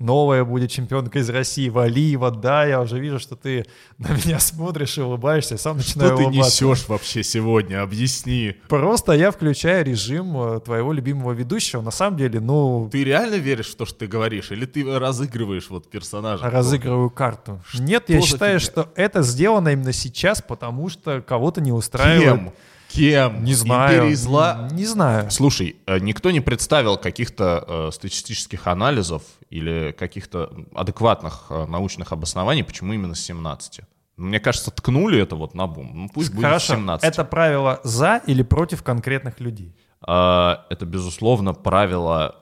[0.05, 3.65] новая будет чемпионка из России, Валиева, да, я уже вижу, что ты
[3.99, 6.65] на меня смотришь и улыбаешься, я сам начинаю Что ты улыбаться.
[6.65, 7.83] несешь вообще сегодня?
[7.83, 8.57] Объясни.
[8.69, 11.81] Просто я включаю режим э, твоего любимого ведущего.
[11.81, 14.51] На самом деле, ну, Ты реально веришь в то, что ты говоришь?
[14.51, 16.49] Или ты разыгрываешь вот персонажа?
[16.51, 17.61] разыгрываю карту.
[17.79, 18.73] Нет, я считаю, фигня?
[18.73, 22.35] что это сделано именно сейчас, потому что кого-то не устраивает.
[22.41, 22.53] Кем?
[22.95, 23.45] Кем?
[23.45, 23.97] Не знаю.
[23.97, 24.69] Империей зла?
[24.71, 25.31] Не знаю.
[25.31, 32.63] Слушай, э, никто не представил каких-то э, статистических анализов или каких-то адекватных э, научных обоснований,
[32.63, 33.81] почему именно с 17.
[34.17, 35.91] Мне кажется, ткнули это вот на бум.
[35.95, 37.05] Ну, пусть будет Хорошо, 17.
[37.05, 39.75] это правило за или против конкретных людей?
[40.01, 42.37] А, это, безусловно, правило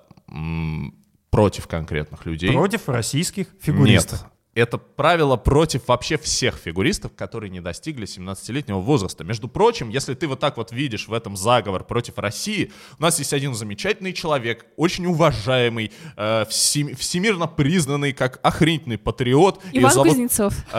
[1.30, 2.52] против конкретных людей.
[2.52, 4.20] Против российских фигуристов.
[4.22, 4.31] Нет.
[4.54, 9.24] Это правило против вообще всех фигуристов, которые не достигли 17-летнего возраста.
[9.24, 13.18] Между прочим, если ты вот так вот видишь в этом заговор против России, у нас
[13.18, 19.62] есть один замечательный человек, очень уважаемый, э, всем- всемирно признанный как охренительный патриот.
[19.72, 20.54] Иван зовут- Кузнецов.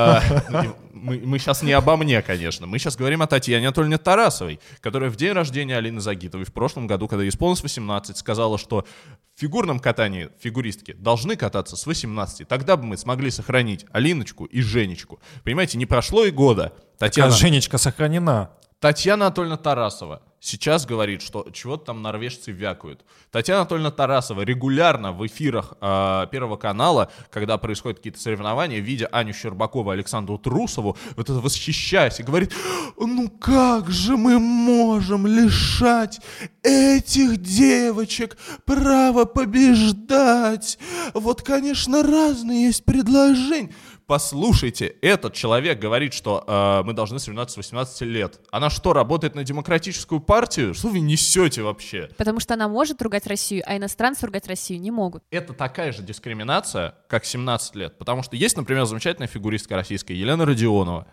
[0.49, 2.65] ну, Мы, сейчас не обо мне, конечно.
[2.65, 6.87] Мы сейчас говорим о Татьяне Анатольевне Тарасовой, которая в день рождения Алины Загитовой в прошлом
[6.87, 8.85] году, когда ей исполнилось 18, сказала, что
[9.35, 12.47] в фигурном катании фигуристки должны кататься с 18.
[12.47, 15.19] Тогда бы мы смогли сохранить Алиночку и Женечку.
[15.43, 16.71] Понимаете, не прошло и года.
[16.95, 18.51] А Татьяна, Женечка сохранена.
[18.79, 23.05] Татьяна Анатольевна Тарасова сейчас говорит, что чего-то там норвежцы вякают.
[23.31, 29.33] Татьяна Анатольевна Тарасова регулярно в эфирах э, Первого канала, когда происходят какие-то соревнования, видя Аню
[29.33, 32.53] Щербакову Александру Трусову, вот это восхищаясь и говорит,
[32.97, 36.19] ну как же мы можем лишать
[36.61, 40.77] этих девочек права побеждать?
[41.13, 43.73] Вот, конечно, разные есть предложения.
[44.13, 48.39] Послушайте, этот человек говорит, что э, мы должны соревноваться с 18 лет.
[48.51, 50.75] Она что, работает на демократическую партию?
[50.75, 52.11] Что вы несете вообще?
[52.15, 55.23] Потому что она может ругать Россию, а иностранцы ругать Россию не могут.
[55.31, 57.97] Это такая же дискриминация, как 17 лет.
[57.97, 61.07] Потому что есть, например, замечательная фигуристка российская Елена Родионова,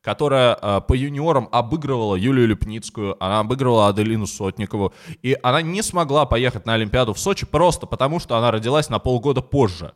[0.00, 6.24] которая э, по юниорам обыгрывала Юлию Лепницкую, она обыгрывала Аделину Сотникову, и она не смогла
[6.24, 9.92] поехать на Олимпиаду в Сочи просто потому, что она родилась на полгода позже.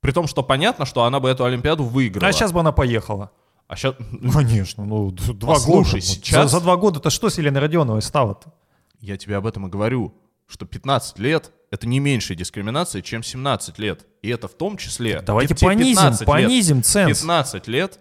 [0.00, 2.28] При том, что понятно, что она бы эту Олимпиаду выиграла.
[2.28, 3.30] А сейчас бы она поехала.
[3.68, 3.94] А щас-
[4.32, 6.00] Конечно, ну два Послушай, года.
[6.00, 8.52] сейчас- За, за два года-то что с Еленой Родионовой стало-то?
[9.00, 10.14] Я тебе об этом и говорю,
[10.46, 14.06] что 15 лет— это не меньшая дискриминация, чем 17 лет.
[14.22, 15.20] И это в том числе...
[15.20, 17.08] Давайте те- те понизим, 15 лет- понизим ценз.
[17.18, 17.98] 15 лет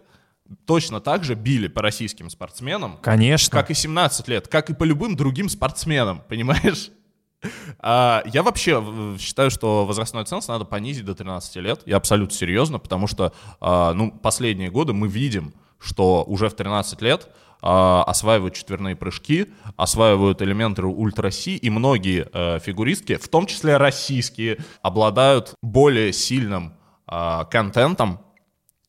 [0.65, 3.49] точно так же били по российским спортсменам, Конечно.
[3.51, 6.91] как и 17 лет, как и по любым другим спортсменам, понимаешь?
[7.79, 8.84] А, я вообще
[9.19, 11.81] считаю, что возрастной ценз надо понизить до 13 лет.
[11.86, 17.01] Я абсолютно серьезно, потому что а, ну, последние годы мы видим, что уже в 13
[17.01, 17.29] лет
[17.62, 24.58] а, осваивают четверные прыжки, осваивают элементы ультраси, и многие э, фигуристки, в том числе российские,
[24.81, 26.73] обладают более сильным
[27.51, 28.19] контентом,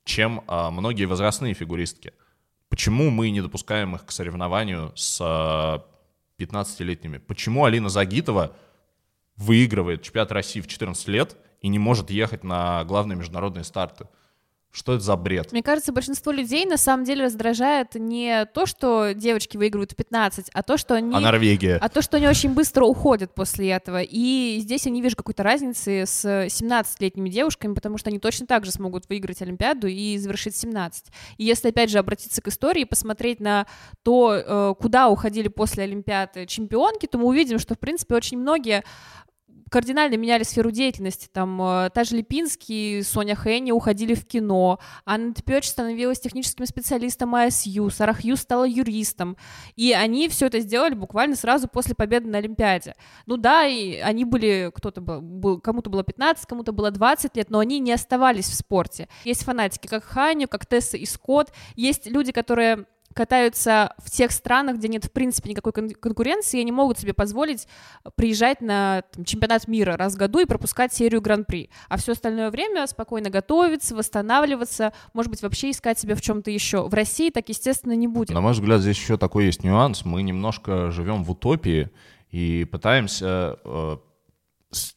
[0.07, 2.15] чем многие возрастные фигуристки.
[2.71, 5.21] Почему мы не допускаем их к соревнованию с
[6.39, 7.19] 15-летними?
[7.19, 8.57] Почему Алина Загитова
[9.37, 14.09] выигрывает чемпионат России в 14 лет и не может ехать на главные международные старты?
[14.77, 15.53] Что это за бред?
[15.53, 20.51] Мне кажется, большинство людей на самом деле раздражает не то, что девочки выигрывают в 15,
[20.53, 21.17] а то, что они...
[21.17, 21.79] А Норвегия?
[21.81, 24.03] А то, что они очень быстро уходят после этого.
[24.03, 28.67] И здесь я не вижу какой-то разницы с 17-летними девушками, потому что они точно так
[28.67, 31.07] же смогут выиграть Олимпиаду и завершить 17.
[31.39, 33.67] И если, опять же, обратиться к истории и посмотреть на
[34.03, 38.85] то, э, куда уходили после Олимпиады чемпионки, то мы увидим, что, в принципе, очень многие
[39.71, 41.29] кардинально меняли сферу деятельности.
[41.33, 47.35] Там э, та же Липинский, Соня Хенни уходили в кино, Анна Тпёч становилась техническим специалистом
[47.35, 49.37] АСЮ, Сара Хью стала юристом.
[49.75, 52.95] И они все это сделали буквально сразу после победы на Олимпиаде.
[53.27, 57.51] Ну да, и они были, кто-то был, был кому-то было 15, кому-то было 20 лет,
[57.51, 59.09] но они не оставались в спорте.
[59.25, 64.77] Есть фанатики, как Ханю, как Тесса и Скотт, есть люди, которые катаются в тех странах,
[64.77, 67.67] где нет, в принципе, никакой кон- конкуренции, и они могут себе позволить
[68.15, 71.71] приезжать на там, чемпионат мира раз в году и пропускать серию гран-при.
[71.89, 76.87] А все остальное время спокойно готовиться, восстанавливаться, может быть, вообще искать себя в чем-то еще.
[76.87, 78.31] В России так, естественно, не будет.
[78.31, 80.05] На мой взгляд, здесь еще такой есть нюанс.
[80.05, 81.91] Мы немножко живем в утопии
[82.31, 83.97] и пытаемся э,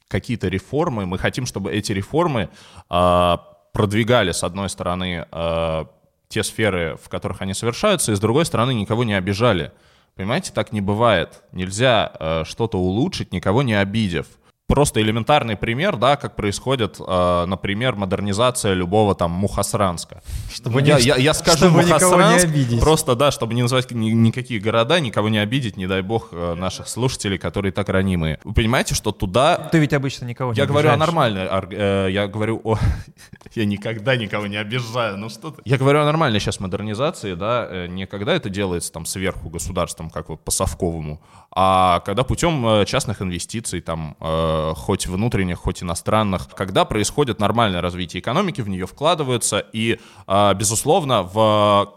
[0.07, 2.49] какие-то реформы, мы хотим, чтобы эти реформы
[2.89, 3.37] э,
[3.73, 5.85] продвигали, с одной стороны, э,
[6.29, 9.71] те сферы, в которых они совершаются, и с другой стороны, никого не обижали.
[10.15, 11.41] Понимаете, так не бывает.
[11.51, 14.27] Нельзя э, что-то улучшить, никого не обидев.
[14.69, 20.21] Просто элементарный пример, да, как происходит, э, например, модернизация любого там Мухасранска.
[20.53, 22.79] Чтобы я, не- я, я скажу чтобы никого не Мухасранск, обидеть.
[22.79, 26.53] просто, да, чтобы не называть ни- никакие города, никого не обидеть, не дай бог э,
[26.53, 28.39] наших слушателей, которые так ранимые.
[28.43, 32.07] Вы понимаете, что туда Ты ведь обычно никого не я говорю о нормальной, ор- э,
[32.11, 32.77] я говорю о...
[33.55, 35.61] я никогда никого не обижаю, ну что ты.
[35.65, 40.11] Я говорю о нормальной сейчас модернизации, да, э, не когда это делается там сверху государством,
[40.11, 41.19] как вот по Совковому,
[41.51, 47.81] а когда путем э, частных инвестиций, там, э, хоть внутренних, хоть иностранных, когда происходит нормальное
[47.81, 51.93] развитие экономики, в нее вкладываются, и, э, безусловно, в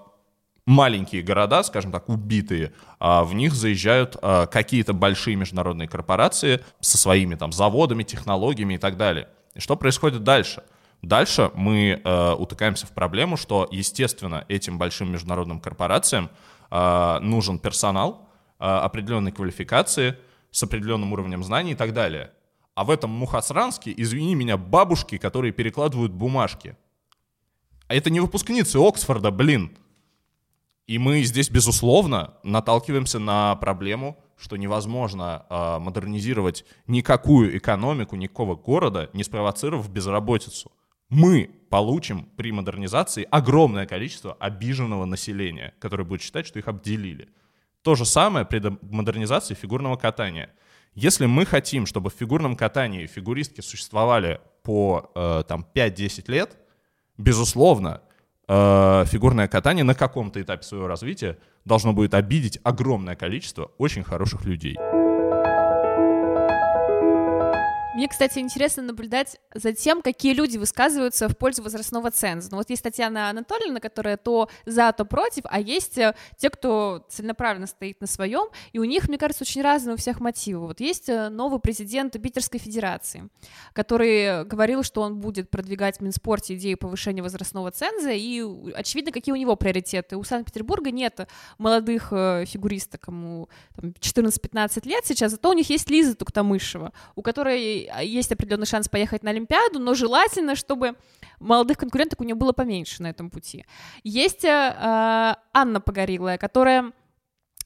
[0.67, 6.99] маленькие города, скажем так, убитые, а, в них заезжают а, какие-то большие международные корпорации со
[6.99, 9.29] своими там заводами, технологиями и так далее.
[9.55, 10.63] И что происходит дальше?
[11.03, 16.31] Дальше мы э, утыкаемся в проблему, что, естественно, этим большим международным корпорациям
[16.71, 18.29] э, нужен персонал
[18.61, 20.17] э, определенной квалификации,
[20.53, 22.31] с определенным уровнем знаний и так далее.
[22.75, 26.77] А в этом Мухасранске, извини меня, бабушки, которые перекладывают бумажки.
[27.89, 29.77] А это не выпускницы Оксфорда, блин.
[30.87, 39.09] И мы здесь, безусловно, наталкиваемся на проблему, что невозможно э, модернизировать никакую экономику, никакого города,
[39.13, 40.73] не спровоцировав безработицу.
[41.09, 47.29] Мы получим при модернизации огромное количество обиженного населения, которое будет считать, что их обделили.
[47.83, 50.51] То же самое при модернизации фигурного катания.
[50.95, 56.59] Если мы хотим, чтобы в фигурном катании фигуристки существовали по э, там, 5-10 лет,
[57.17, 58.03] безусловно,
[58.47, 64.45] э, фигурное катание на каком-то этапе своего развития должно будет обидеть огромное количество очень хороших
[64.45, 64.77] людей.
[67.95, 72.49] Мне, кстати, интересно наблюдать за тем, какие люди высказываются в пользу возрастного ценза.
[72.51, 77.05] Ну вот есть Татьяна Анатольевна, которая то за, то против, а есть э, те, кто
[77.11, 80.69] целенаправленно стоит на своем, и у них, мне кажется, очень разные у всех мотивы.
[80.69, 83.29] Вот есть э, новый президент Питерской Федерации,
[83.75, 89.13] который говорил, что он будет продвигать в Минспорте идею повышения возрастного ценза, и у- очевидно,
[89.13, 90.17] какие у него приоритеты.
[90.17, 91.29] У Санкт-Петербурга нет
[91.59, 97.21] молодых э, фигуристок, кому там, 14-15 лет сейчас, зато у них есть Лиза Туктамышева, у
[97.21, 100.95] которой есть определенный шанс поехать на Олимпиаду, но желательно, чтобы
[101.41, 103.65] молодых конкуренток у нее было поменьше на этом пути.
[104.05, 106.93] Есть э, э, Анна Погорелая, которая,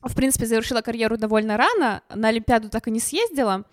[0.03, 3.65] в принципе, завершила карьеру довольно рано, на Олимпиаду так и не съездила, а,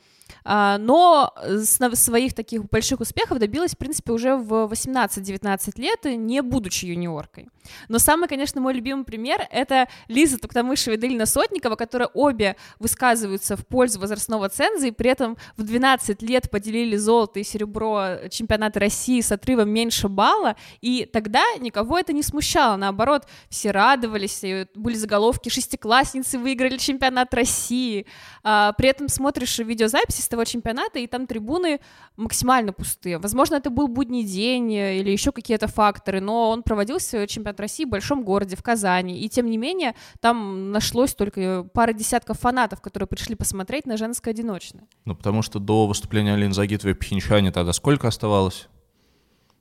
[0.44, 6.42] но с нав- своих таких больших успехов добилась, в принципе, уже в 18-19 лет, не
[6.42, 7.50] будучи юниоркой.
[7.88, 13.56] Но самый, конечно, мой любимый пример— это Лиза Туктамышева и Делина Сотникова, которые обе высказываются
[13.56, 18.80] в пользу возрастного ценза, и при этом в 12 лет поделили золото и серебро чемпионата
[18.80, 24.44] России с отрывом меньше балла, и тогда никого это не смущало, наоборот, все радовались,
[24.76, 28.06] были заголовки «Шестиклассницы выиграли чемпионат России»,
[28.46, 31.80] А, при этом смотришь видеозаписи с того чемпионата, и там трибуны
[32.18, 33.18] максимально пустые.
[33.18, 37.86] Возможно, это был будний день э, или еще какие-то факторы, но он проводился, чемпионат России,
[37.86, 42.82] в большом городе, в Казани, и тем не менее там нашлось только пара десятков фанатов,
[42.82, 44.86] которые пришли посмотреть на женское одиночное.
[45.06, 48.68] Ну, потому что до выступления Алины Загитовой в Пхенчхане тогда сколько оставалось?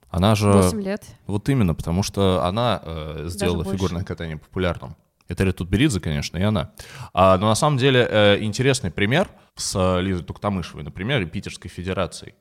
[0.09, 0.51] Она же...
[0.51, 1.03] 8 лет.
[1.25, 4.95] Вот именно, потому что она э, сделала фигурное катание популярным.
[5.27, 6.73] Это Ретут Беридзе, конечно, и она.
[7.13, 11.69] А, но на самом деле э, интересный пример с э, Лизой Туктамышевой, например, и Питерской
[11.69, 12.33] Федерацией.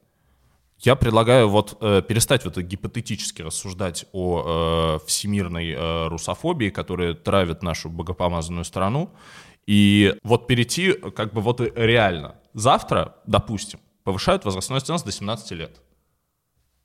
[0.78, 8.64] Я предлагаю вот э, перестать вот гипотетически рассуждать о всемирной русофобии, которая травит нашу богопомазанную
[8.64, 9.14] страну,
[9.66, 12.34] и вот перейти как бы вот реально.
[12.52, 15.80] Завтра, допустим, повышают возрастной ценз до 17 лет.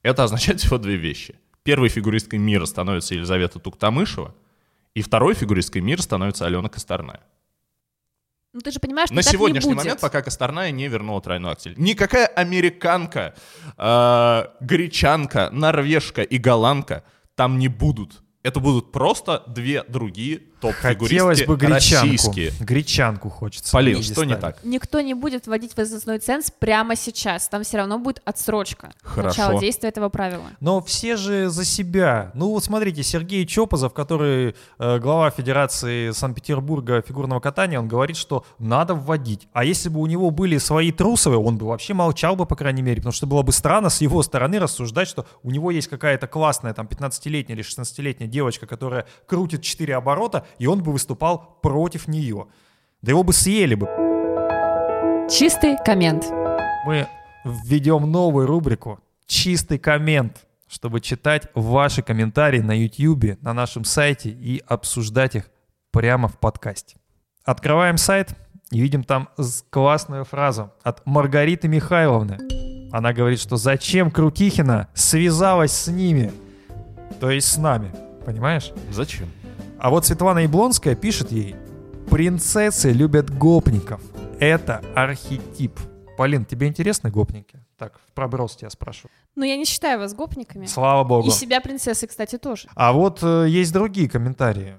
[0.03, 1.35] Это означает всего две вещи.
[1.63, 4.33] Первой фигуристкой мира становится Елизавета Туктамышева,
[4.97, 7.19] и второй фигуристкой мира становится Алена Косторная.
[8.51, 9.83] Ну ты же понимаешь, что На так не сегодняшний будет.
[9.83, 11.75] момент, пока Косторная не вернула тройной аксель.
[11.77, 13.35] Никакая американка,
[13.77, 17.03] э, гречанка, норвежка и голландка
[17.35, 18.23] там не будут.
[18.41, 22.05] Это будут просто две другие Хотелось топ-фигуристки бы гречанку.
[22.05, 22.51] российские.
[22.59, 23.71] Гречанку хочется.
[23.71, 24.57] Полин, что не так?
[24.63, 27.47] Никто не будет вводить возрастной ценз прямо сейчас.
[27.47, 28.91] Там все равно будет отсрочка.
[29.03, 29.41] Хорошо.
[29.41, 30.45] Начало действия этого правила.
[30.59, 32.31] Но все же за себя.
[32.33, 38.45] Ну вот смотрите, Сергей Чопозов, который э, глава Федерации Санкт-Петербурга фигурного катания, он говорит, что
[38.57, 39.47] надо вводить.
[39.53, 42.81] А если бы у него были свои трусовые, он бы вообще молчал бы, по крайней
[42.81, 46.27] мере, потому что было бы странно с его стороны рассуждать, что у него есть какая-то
[46.27, 52.07] классная там 15-летняя или 16-летняя девочка, которая крутит 4 оборота, и он бы выступал против
[52.07, 52.47] нее.
[53.01, 53.87] Да его бы съели бы.
[55.29, 56.25] Чистый коммент.
[56.85, 57.07] Мы
[57.43, 64.61] введем новую рубрику «Чистый коммент», чтобы читать ваши комментарии на YouTube, на нашем сайте и
[64.67, 65.49] обсуждать их
[65.91, 66.97] прямо в подкасте.
[67.43, 68.35] Открываем сайт
[68.71, 69.29] и видим там
[69.69, 72.37] классную фразу от Маргариты Михайловны.
[72.91, 76.31] Она говорит, что зачем Крутихина связалась с ними,
[77.19, 77.93] то есть с нами,
[78.25, 78.71] понимаешь?
[78.91, 79.27] Зачем?
[79.79, 81.55] А вот Светлана Яблонская пишет ей,
[82.09, 84.01] принцессы любят гопников.
[84.39, 85.79] Это архетип.
[86.17, 87.59] Полин, тебе интересны гопники?
[87.77, 89.07] Так, в проброс тебя спрошу.
[89.35, 90.65] Но я не считаю вас гопниками.
[90.65, 91.27] Слава богу.
[91.27, 92.67] И себя принцессой, кстати, тоже.
[92.75, 94.77] А вот э, есть другие комментарии.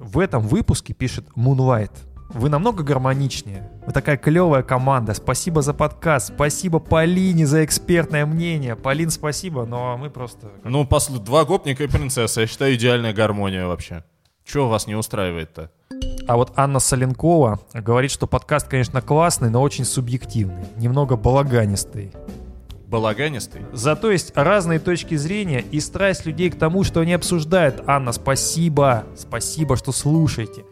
[0.00, 1.90] В этом выпуске пишет Moonlight.
[2.28, 3.70] Вы намного гармоничнее.
[3.86, 5.14] Вы такая клевая команда.
[5.14, 6.32] Спасибо за подкаст.
[6.34, 8.76] Спасибо Полине за экспертное мнение.
[8.76, 10.50] Полин, спасибо, но мы просто...
[10.64, 12.42] Ну, послу- два гопника и принцесса.
[12.42, 14.04] Я считаю, идеальная гармония вообще.
[14.44, 15.70] Чего вас не устраивает-то?
[16.28, 20.66] А вот Анна Соленкова говорит, что подкаст, конечно, классный, но очень субъективный.
[20.76, 22.12] Немного балаганистый.
[22.88, 23.62] Балаганистый?
[23.72, 27.82] Зато есть разные точки зрения и страсть людей к тому, что они обсуждают.
[27.86, 29.04] Анна, спасибо.
[29.16, 30.64] Спасибо, что слушаете.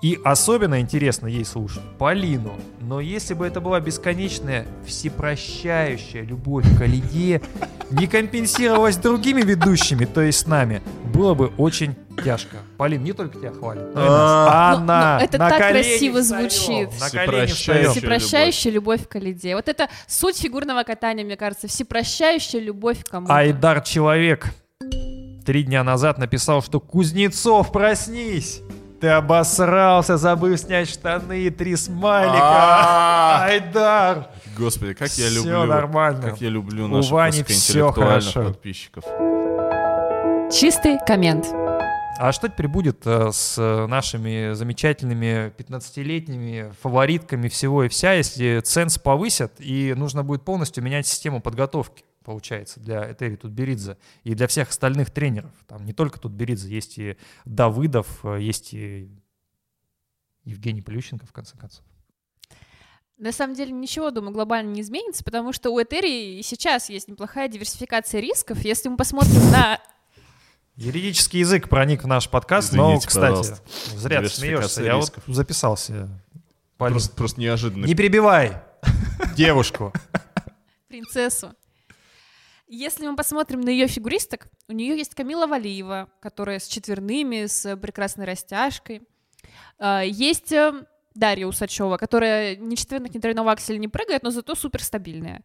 [0.00, 2.52] И особенно интересно ей слушать Полину.
[2.80, 7.42] Но если бы это была бесконечная, всепрощающая любовь к Алиде,
[7.90, 10.82] не компенсировалась другими ведущими, то есть с нами,
[11.12, 12.58] было бы очень тяжко.
[12.76, 14.20] Полин, не только тебя хвалят, но и нас.
[14.20, 16.92] А, Ну, Анна, ну, это на так красиво звучит.
[16.92, 19.56] Всепрощающая любовь к Алиде.
[19.56, 21.66] Вот это суть фигурного катания, мне кажется.
[21.66, 23.34] Всепрощающая любовь к кому-то.
[23.34, 24.52] Айдар Человек
[25.48, 28.60] три дня назад написал, что Кузнецов, проснись!
[29.00, 33.44] Ты обосрался, забыв снять штаны и три смайлика.
[33.44, 34.30] Айдар!
[34.56, 35.64] Господи, как я люблю...
[35.64, 36.22] нормально.
[36.22, 39.04] Как я люблю наших высокоинтеллектуальных подписчиков.
[40.52, 41.46] Чистый коммент.
[42.20, 48.58] А что теперь будет э, с э, нашими замечательными 15-летними фаворитками всего и вся, если
[48.58, 54.46] ценз повысят, и нужно будет полностью менять систему подготовки, получается, для Этери Тутберидзе и для
[54.48, 55.50] всех остальных тренеров.
[55.66, 57.16] Там не только Тутберидзе, есть и
[57.46, 59.08] Давыдов, э, есть и
[60.44, 61.82] Евгений Плющенко, в конце концов.
[63.16, 67.08] На самом деле ничего, думаю, глобально не изменится, потому что у Этери и сейчас есть
[67.08, 68.58] неплохая диверсификация рисков.
[68.60, 69.80] Если мы посмотрим на...
[70.76, 73.62] Юридический язык проник в наш подкаст, но, Извините, кстати, пожалуйста.
[73.96, 75.24] зря ты смеешься, я вот рисков.
[75.28, 76.10] записался.
[76.76, 77.86] Полин, Просто, просто неожиданно.
[77.86, 78.52] Не перебивай
[79.34, 79.94] девушку.
[80.88, 81.54] принцессу.
[82.68, 87.76] Если мы посмотрим на ее фигуристок, у нее есть Камила Валиева, которая с четверными, с
[87.78, 89.02] прекрасной растяжкой.
[89.78, 94.54] А, Есть э, Дарья Усачева, которая ни четверных, ни тройного акселя не прыгает, но зато
[94.54, 95.42] суперстабильная.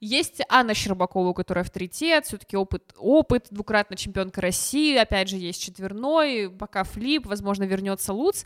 [0.00, 5.62] Есть Анна Щербакова, у которой авторитет, все-таки опыт, опыт, двукратная чемпионка России, опять же, есть
[5.62, 8.44] четверной, пока флип, возможно, вернется Луц.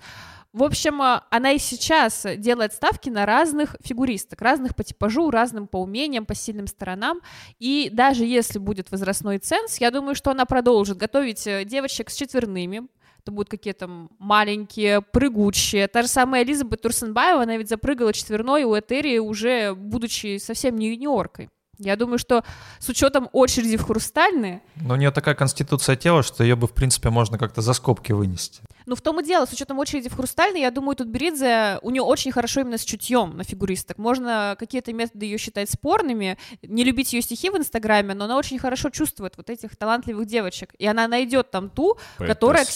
[0.53, 5.67] В общем, а, она и сейчас делает ставки на разных фигуристок, разных по типажу, разным
[5.67, 7.21] по умениям, по сильным сторонам.
[7.59, 12.17] И даже если будет возрастной ценз, я думаю, что она продолжит готовить э, девочек с
[12.17, 12.87] четверными,
[13.23, 15.87] это будут какие-то маленькие, прыгучие.
[15.89, 20.89] Та же самая Элизабет Турсенбаева, она ведь запрыгала четверной у Этери уже будучи совсем не
[20.89, 21.49] юниоркой.
[21.85, 22.45] Я думаю, что
[22.79, 26.73] с учетом очереди в хрустальные, Но у нее такая конституция тела, что ее бы, в
[26.73, 28.63] принципе, можно как-то за скобки вынести.
[28.87, 31.91] ну в том и дело, с учетом очереди в хрустальные, я думаю, тут Беридзе, у
[31.91, 33.99] нее очень хорошо именно с чутьем на фигуристок.
[33.99, 38.59] Можно какие-то методы ее считать спорными, не любить ее стихи в Инстаграме, но она очень
[38.59, 40.75] хорошо чувствует вот этих талантливых девочек.
[40.79, 42.67] И она найдет там ту, которая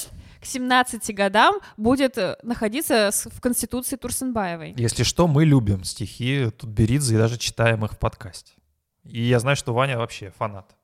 [0.46, 0.98] к, Поэтесса.
[0.98, 4.74] к 17 годам будет э, находиться в Конституции Турсенбаевой.
[4.76, 8.52] Если что, мы любим стихи Тутберидзе и даже читаем их в подкасте.
[9.04, 10.74] И я знаю, что Ваня вообще фанат.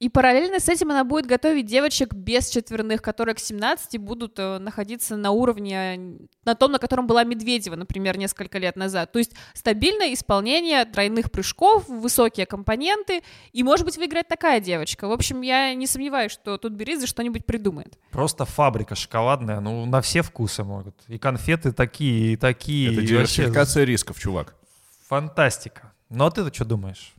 [0.00, 4.58] И параллельно с этим она будет готовить девочек без четверных, которые к 17 будут э,
[4.58, 9.12] находиться на уровне, э, на том, на котором была Медведева, например, несколько лет назад.
[9.12, 13.22] То есть стабильное исполнение тройных прыжков, высокие компоненты,
[13.52, 15.06] и, может быть, выиграет такая девочка.
[15.06, 17.98] В общем, я не сомневаюсь, что тут Беридзе что-нибудь придумает.
[18.10, 20.96] Просто фабрика шоколадная, ну, на все вкусы могут.
[21.08, 22.90] И конфеты такие, и такие.
[22.94, 24.46] Это диверсификация рисков, чувак.
[24.46, 24.60] вообще
[25.08, 25.92] Фантастика.
[26.08, 27.12] Ну, а ты-то что думаешь?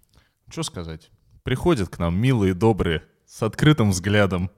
[0.49, 1.11] Что сказать?
[1.43, 4.51] Приходят к нам милые, добрые, с открытым взглядом,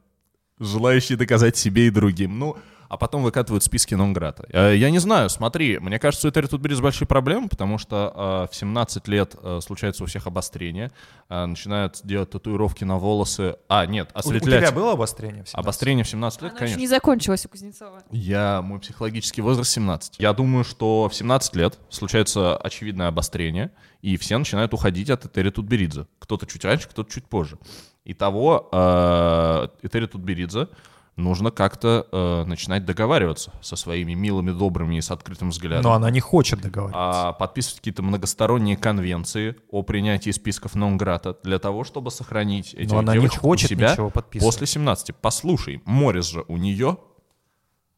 [0.59, 2.39] желающие доказать себе и другим.
[2.39, 2.57] Ну,
[2.93, 4.45] а потом выкатывают списки Нонграта.
[4.49, 8.47] Э, Я не знаю, смотри, мне кажется, у Этери тут были большие проблемы, потому что
[8.49, 10.91] э, в 17 лет э, случается у всех обострение,
[11.27, 13.55] э, начинают делать татуировки на волосы.
[13.67, 14.59] А, нет, У, у осветлять.
[14.67, 15.43] тебя было обострение?
[15.43, 15.55] в 17?
[15.55, 16.79] Обострение в 17 лет, Она конечно.
[16.79, 18.03] не закончилась у Кузнецова.
[18.11, 20.17] Я, мой психологический возраст 17.
[20.19, 23.71] Я думаю, что в 17 лет случается очевидное обострение,
[24.03, 26.05] и все начинают уходить от Этери Тутберидзе.
[26.19, 27.57] Кто-то чуть раньше, кто-то чуть позже.
[28.05, 30.67] Итого, э, Этери Тутберидзе
[31.15, 35.83] нужно как-то э, начинать договариваться со своими милыми, добрыми и с открытым взглядом.
[35.83, 37.29] Но она не хочет договариваться.
[37.29, 42.99] а, подписывать какие-то многосторонние конвенции о принятии списков Нонграта для того, чтобы сохранить этих Но
[42.99, 44.53] она не хочет себя ничего подписывать.
[44.55, 45.15] после 17.
[45.15, 46.97] Послушай, Морис же у нее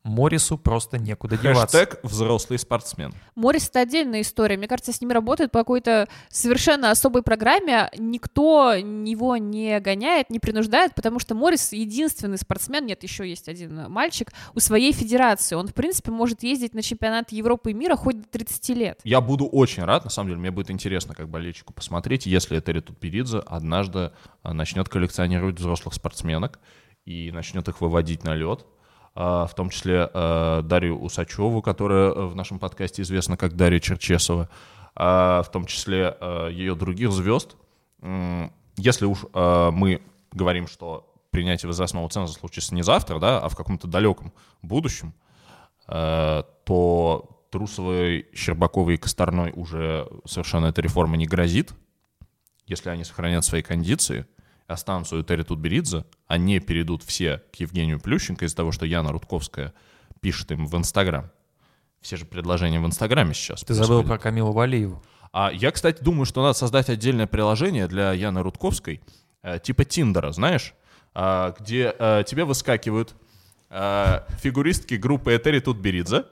[0.06, 1.80] Моррису просто некуда деваться.
[1.80, 3.12] Хэштег взрослый спортсмен.
[3.34, 4.56] Моррис— это отдельная история.
[4.56, 7.90] Мне кажется, с ними работают по какой-то совершенно особой программе.
[7.98, 13.90] Никто его не гоняет, не принуждает, потому что Моррис единственный спортсмен, нет, еще есть один
[13.90, 15.56] мальчик, у своей федерации.
[15.56, 19.00] Он, в принципе, может ездить на чемпионат Европы и мира хоть до 30 лет.
[19.04, 22.82] Я буду очень рад, на самом деле, мне будет интересно как болельщику посмотреть, если Этери
[22.82, 24.12] Тутберидзе однажды
[24.44, 26.60] а, начнет коллекционировать взрослых спортсменок
[27.06, 28.66] и начнет их выводить на лед,
[29.16, 34.50] в том числе а, Дарью Усачеву, которая в нашем подкасте известна как Дарья Черчесова,
[34.94, 36.18] а, в том числе
[36.52, 37.56] ее других звезд.
[38.78, 40.02] Если уж мы
[40.32, 45.14] говорим, что принятие возрастного ценза случится не завтра, да, а в каком-то далеком будущем,
[45.88, 51.74] то Трусовой, Щербаковой и Косторной уже совершенно эта реформа не грозит,
[52.68, 54.26] если они сохранят свои кондиции–
[54.68, 59.12] останутся у Терри Тутберидзе, а не перейдут все к Евгению Плющенко из-за того, что Яна
[59.12, 59.74] Рудковская
[60.22, 61.32] пишет им в Инстаграм.
[62.02, 63.62] Все же предложения в Инстаграме сейчас.
[63.62, 65.04] Ты забыл про Камилу Валиеву.
[65.32, 69.02] А я, кстати, думаю, что надо создать отдельное приложение для Яны Рудковской,
[69.44, 70.74] э, типа Тиндера, знаешь,
[71.14, 73.16] э, где э, тебе выскакивают
[73.70, 76.26] э, фигуристки группы Этери Тутберидзе,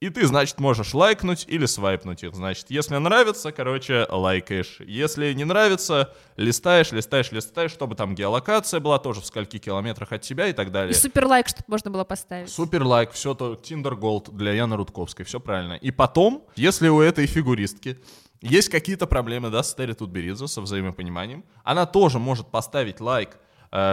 [0.00, 2.34] и ты, значит, можешь лайкнуть или свайпнуть их.
[2.34, 4.80] Значит, если нравится, короче, лайкаешь.
[4.80, 10.22] Если не нравится, листаешь, листаешь, листаешь, чтобы там геолокация была тоже в скольки километрах от
[10.22, 10.92] тебя и так далее.
[10.92, 12.50] И супер лайк, чтобы можно было поставить.
[12.50, 15.74] Супер лайк, все то Tinder Gold для Яны Рудковской, все правильно.
[15.74, 17.98] И потом, если у этой фигуристки
[18.42, 23.38] есть какие-то проблемы, да, с Терри Тутберидзе, со взаимопониманием, она тоже может поставить лайк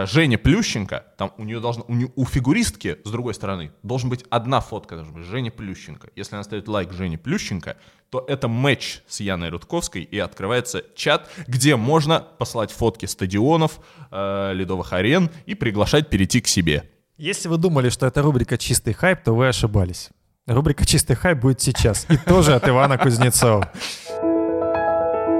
[0.06, 4.24] Женя Плющенко, там у нее должна, у, нее, у фигуристки, с другой стороны, должен быть
[4.30, 6.10] одна фотка, должна быть Женя Плющенко.
[6.14, 7.76] Если она ставит лайк Жене Плющенко,
[8.08, 13.80] то это матч с Яной Рудковской, и открывается чат, где можно посылать фотки стадионов,
[14.12, 16.88] э, ледовых арен и приглашать перейти к себе.
[17.16, 20.10] Если вы думали, что это рубрика «Чистый хайп», то вы ошибались.
[20.46, 22.06] Рубрика «Чистый хайп» будет сейчас.
[22.08, 23.72] И тоже от Ивана Кузнецова.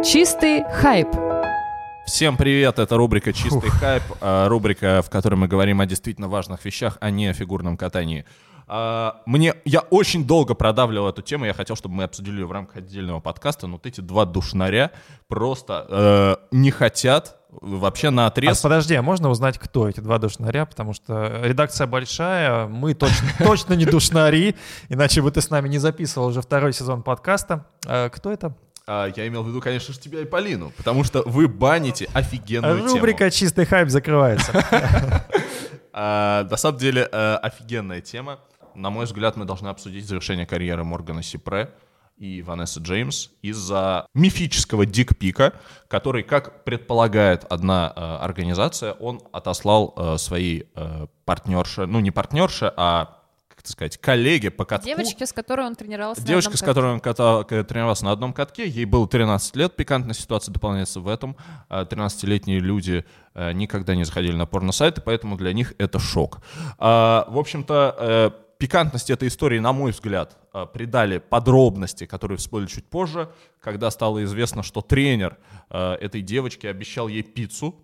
[0.05, 1.32] Чистый хайп.
[2.07, 3.79] Всем привет, это рубрика «Чистый Фух.
[3.79, 7.77] хайп», а, рубрика, в которой мы говорим о действительно важных вещах, а не о фигурном
[7.77, 8.25] катании.
[8.67, 12.53] А, мне, я очень долго продавливал эту тему, я хотел, чтобы мы обсудили ее в
[12.53, 14.91] рамках отдельного подкаста, но вот эти два душнаря
[15.29, 18.59] просто э, не хотят вообще на отрез.
[18.59, 20.67] А подожди, а можно узнать, кто эти два душнаря?
[20.67, 24.57] Потому что редакция большая, мы точно, точно не душнари,
[24.89, 27.67] иначе бы ты с нами не записывал уже второй сезон подкаста.
[27.87, 28.57] А кто это?
[28.87, 32.75] А, я имел в виду, конечно же, тебя и Полину, потому что вы баните офигенную
[32.75, 33.01] Рубрика тему.
[33.01, 34.53] Рубрика «Чистый хайп» закрывается.
[35.95, 38.39] А, на самом деле, э, офигенная тема.
[38.75, 41.69] На мой взгляд, мы должны обсудить завершение карьеры Моргана Сипре
[42.17, 45.53] и Ванессы Джеймс из-за мифического дикпика,
[45.89, 50.67] который, как предполагает одна э, организация, он отослал э, своей
[51.27, 53.22] партнерше, ну не партнерше, а
[53.63, 54.87] как сказать, коллеге по катку.
[54.87, 58.85] Девочке, с которой он тренировался Девочка, с которой он катал, тренировался на одном катке, ей
[58.85, 61.37] было 13 лет, пикантная ситуация дополняется в этом.
[61.71, 63.05] 13-летние а, люди
[63.35, 66.41] а, никогда не заходили на порно-сайты, поэтому для них это шок.
[66.79, 70.37] А, в общем-то, э, пикантность этой истории, на мой взгляд,
[70.73, 75.39] придали подробности, которые всплыли чуть позже, когда стало известно, что тренер
[75.71, 77.75] этой девочки обещал ей пиццу,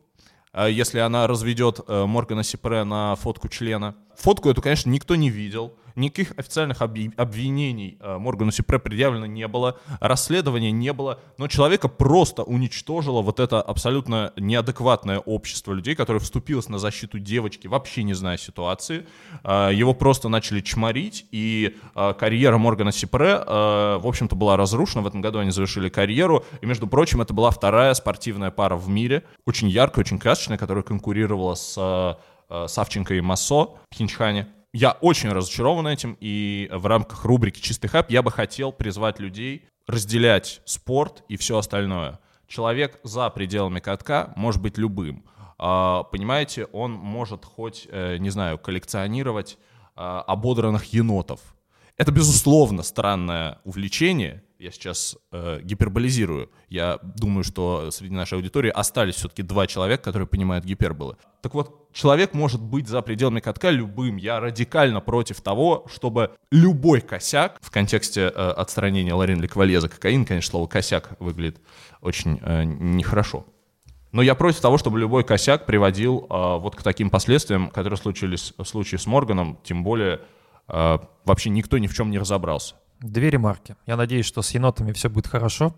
[0.66, 3.94] если она разведет э, Моргана Сипре на фотку члена.
[4.16, 5.74] Фотку эту, конечно, никто не видел.
[5.98, 12.44] Никаких официальных обвинений э, Моргану Сипре предъявлено не было, расследования не было, но человека просто
[12.44, 18.36] уничтожило вот это абсолютно неадекватное общество людей, которое вступилось на защиту девочки, вообще не зная
[18.36, 19.08] ситуации.
[19.42, 25.02] Э, его просто начали чморить, и э, карьера Моргана Сипре, в общем-то, была разрушена.
[25.02, 28.88] В этом году они завершили карьеру, и, между прочим, это была вторая спортивная пара в
[28.88, 32.16] мире, очень яркая, очень красочная, которая конкурировала с
[32.68, 38.10] Савченко и Массо в Хинчхане я очень разочарован этим, и в рамках рубрики «Чистый хаб»
[38.10, 42.18] я бы хотел призвать людей разделять спорт и все остальное.
[42.46, 45.24] Человек за пределами катка может быть любым.
[45.58, 49.58] А, понимаете, он может хоть, э, не знаю, коллекционировать
[49.96, 51.40] а, ободранных енотов.
[51.96, 56.50] Это, безусловно, странное увлечение, я сейчас э, гиперболизирую.
[56.68, 61.16] Я думаю, что среди нашей аудитории остались все-таки два человека, которые понимают гиперболы.
[61.42, 64.16] Так вот, человек может быть за пределами катка любым.
[64.16, 70.24] Я радикально против того, чтобы любой косяк в контексте э, отстранения Ларин Ликвале за кокаин,
[70.24, 71.60] конечно, слово «косяк» выглядит
[72.00, 73.46] очень э, нехорошо.
[74.10, 78.54] Но я против того, чтобы любой косяк приводил э, вот к таким последствиям, которые случились
[78.58, 80.22] в случае с Морганом, тем более
[80.66, 82.74] э, вообще никто ни в чем не разобрался.
[83.00, 83.76] Две ремарки.
[83.86, 85.74] Я надеюсь, что с енотами все будет хорошо.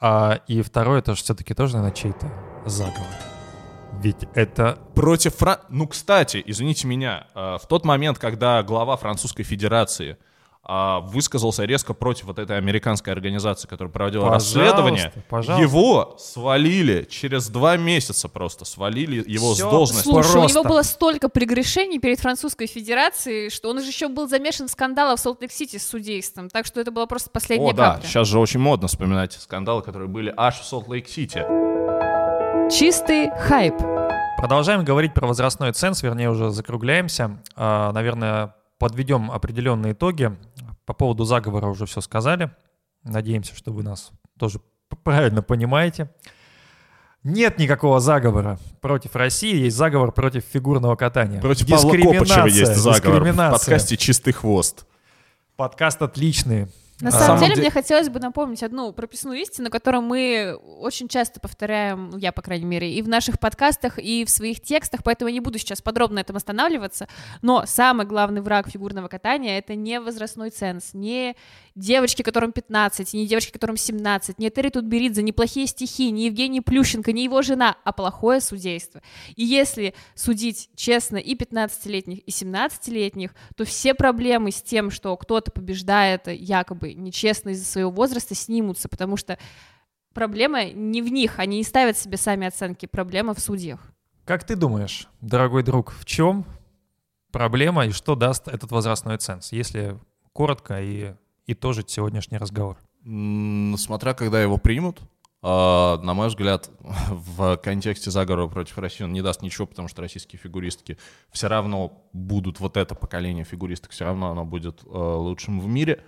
[0.00, 2.32] А, и второе, это же все-таки тоже, наверное, чей-то
[2.66, 3.06] заговор.
[4.00, 4.78] Ведь это...
[4.94, 5.58] Против Фран...
[5.68, 10.18] Ну, кстати, извините меня, э, в тот момент, когда глава Французской Федерации
[10.66, 15.62] высказался резко против вот этой американской организации, которая проводила Пожалуйста, расследование, пожалуйста.
[15.62, 20.02] его свалили через два месяца просто, свалили его Всё, с должности.
[20.04, 20.58] Слушай, у Просто.
[20.58, 25.18] него было столько прегрешений перед Французской Федерацией, что он же еще был замешан в скандалах
[25.18, 28.08] в Солт-Лейк-Сити с судейством, так что это была просто последняя О, да, капля.
[28.08, 31.44] сейчас же очень модно вспоминать скандалы, которые были аж в Солт-Лейк-Сити.
[32.70, 33.74] Чистый хайп.
[34.38, 37.38] Продолжаем говорить про возрастной ценз, вернее, уже закругляемся.
[37.56, 38.54] А, Наверное,
[38.84, 40.36] подведем определенные итоги.
[40.84, 42.50] По поводу заговора уже все сказали.
[43.02, 44.60] Надеемся, что вы нас тоже
[45.02, 46.10] правильно понимаете.
[47.22, 51.40] Нет никакого заговора против России, есть заговор против фигурного катания.
[51.40, 54.86] Против Павла Копычева есть заговор в подкасте «Чистый хвост».
[55.56, 56.68] Подкаст отличный.
[57.00, 61.08] На А, самом деле, де- мне хотелось бы напомнить одну прописную истину, которую мы очень
[61.08, 65.02] часто повторяем, ну, я, по крайней мере, и в наших подкастах, и в своих текстах,
[65.02, 67.08] поэтому я не буду сейчас подробно на этом останавливаться.
[67.42, 71.34] Но самый главный враг фигурного катания— это не возрастной ценз, не
[71.74, 76.60] девочки, которым 15, не девочки, которым 17, не Терри Тутберидзе, не плохие стихи, не Евгений
[76.60, 79.02] Плющенко, не его жена, а плохое судейство.
[79.34, 85.50] И если судить честно и 15-летних, и 17-летних, то все проблемы с тем, что кто-то
[85.50, 89.38] побеждает якобы нечестно из-за своего возраста, снимутся, потому что
[90.12, 93.80] проблема не в них, они не ставят себе сами оценки, проблема в судьях.
[94.24, 96.46] Как ты думаешь, дорогой друг, в чем
[97.30, 99.98] проблема и что даст этот возрастной ценз, если
[100.32, 101.14] коротко и
[101.46, 102.78] итожить сегодняшний разговор?
[103.04, 105.00] Смотря когда его примут,
[105.46, 110.00] а, на мой взгляд, в контексте заговора против России он не даст ничего, потому что
[110.00, 110.96] российские фигуристки
[111.30, 116.02] все равно будут, вот это поколение фигуристок, все равно оно будет э, лучшим в мире.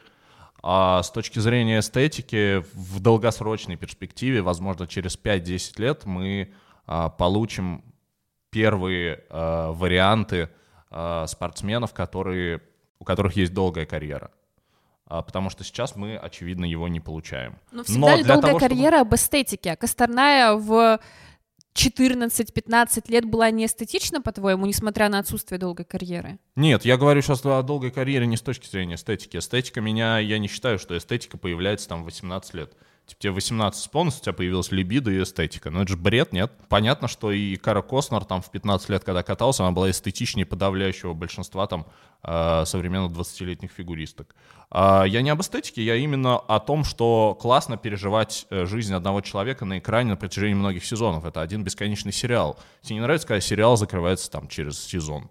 [0.63, 6.53] А с точки зрения эстетики, в долгосрочной перспективе, возможно, через 5-10 лет мы
[6.87, 7.85] а, получим
[8.51, 10.49] первые а, варианты
[10.91, 12.63] а, спортсменов, которые,
[12.99, 14.31] у которых есть долгая карьера.
[15.07, 17.59] А, Потому что сейчас мы, очевидно, его не получаем.
[17.71, 19.77] Но всегда ли для долгая того, чтобы- карьера об эстетике?
[19.77, 20.99] Косторная в
[21.75, 26.39] 14-15 лет была не эстетична, по-твоему, несмотря на отсутствие долгой карьеры?
[26.57, 29.37] Нет, я говорю сейчас о долгой карьере не с точки зрения эстетики.
[29.37, 32.73] Эстетика меня, я не считаю, что эстетика появляется там в 18 лет.
[33.07, 35.71] Типа тебе 18 исполнилось, у тебя появилась либидо и эстетика.
[35.71, 36.53] Ну это же бред, нет?
[36.69, 41.15] Понятно, что и Кара Костнер там в 15 лет, когда катался, она была эстетичнее подавляющего
[41.15, 41.87] большинства там
[42.25, 44.35] э, современных 20-летних фигуристок.
[44.71, 49.21] А я не об эстетике, я именно о том, что классно переживать э, жизнь одного
[49.21, 51.25] человека на экране на протяжении многих сезонов.
[51.25, 52.59] Это один бесконечный сериал.
[52.83, 55.31] Тебе не нравится, когда сериал закрывается там через сезон?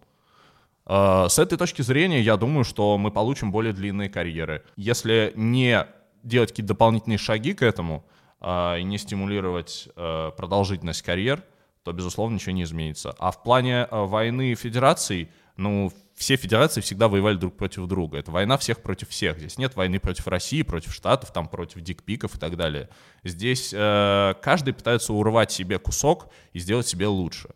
[0.85, 4.63] Э, С этой точки зрения, я думаю, что мы получим более длинные карьеры.
[4.77, 5.85] Если не
[6.25, 8.05] делать какие-то дополнительные шаги к этому
[8.41, 11.43] э, и не стимулировать э, продолжительность карьер,
[11.83, 13.15] то, безусловно, ничего не изменится.
[13.19, 18.17] А в плане э, войны федераций, ну, все федерации всегда воевали друг против друга.
[18.17, 19.37] Это война всех против всех.
[19.37, 22.89] Здесь нет войны против России, против Штатов, там, против дикпиков и так далее.
[23.23, 27.49] Здесь э, каждый пытается урвать себе кусок и сделать себе лучше.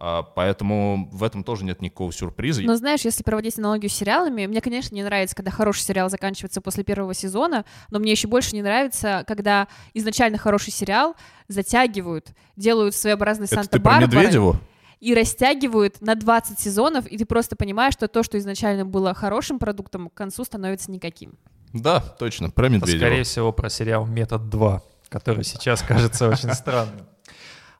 [0.00, 2.62] А, Поэтому в этом тоже нет никакого сюрприза.
[2.62, 6.60] Но знаешь, если проводить аналогию с сериалами, мне, конечно, не нравится, когда хороший сериал заканчивается
[6.60, 11.16] после первого сезона, но мне еще больше не нравится, когда изначально хороший сериал
[11.48, 13.48] затягивают, делают своеобразный
[14.06, 14.56] Медведеву?
[15.00, 19.58] и растягивают на 20 сезонов, и ты просто понимаешь, что то, что изначально было хорошим
[19.58, 21.38] продуктом, к концу становится никаким.
[21.72, 22.98] Да, точно, про Это, Медведева.
[22.98, 27.06] скорее всего, про сериал «Метод 2», который сейчас кажется очень странным.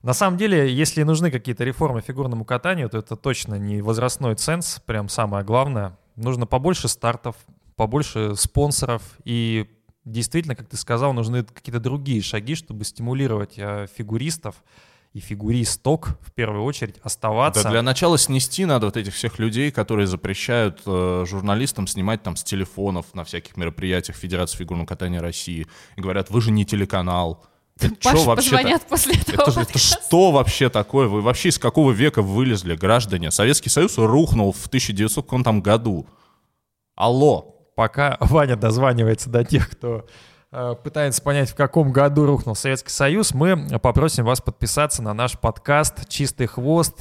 [0.03, 4.80] На самом деле, если нужны какие-то реформы фигурному катанию, то это точно не возрастной ценз,
[4.86, 5.99] прям самое главное.
[6.16, 7.36] Нужно побольше стартов,
[7.76, 9.68] побольше спонсоров и
[10.05, 14.57] действительно, как ты сказал, нужны какие-то другие шаги, чтобы стимулировать э, фигуристов
[15.14, 17.64] и фигуристок в первую очередь оставаться.
[17.64, 22.36] Да для начала снести надо вот этих всех людей, которые запрещают э, журналистам снимать там
[22.36, 25.66] с телефонов на всяких мероприятиях Федерации фигурного катания России.
[25.96, 27.44] И говорят, вы же не телеканал.
[28.03, 29.51] Паше вообще позвонят после этого.
[29.51, 31.09] Это, это что вообще такое?
[31.09, 33.31] Вы вообще из какого века вылезли, граждане?
[33.31, 36.07] Советский Союз рухнул в 1900 каком там году.
[36.97, 37.55] Алло.
[37.76, 40.05] Пока Ваня дозванивается до тех, кто
[40.51, 45.39] э, пытается понять, в каком году рухнул Советский Союз, мы попросим вас подписаться на наш
[45.39, 46.99] подкаст «Чистый хвост».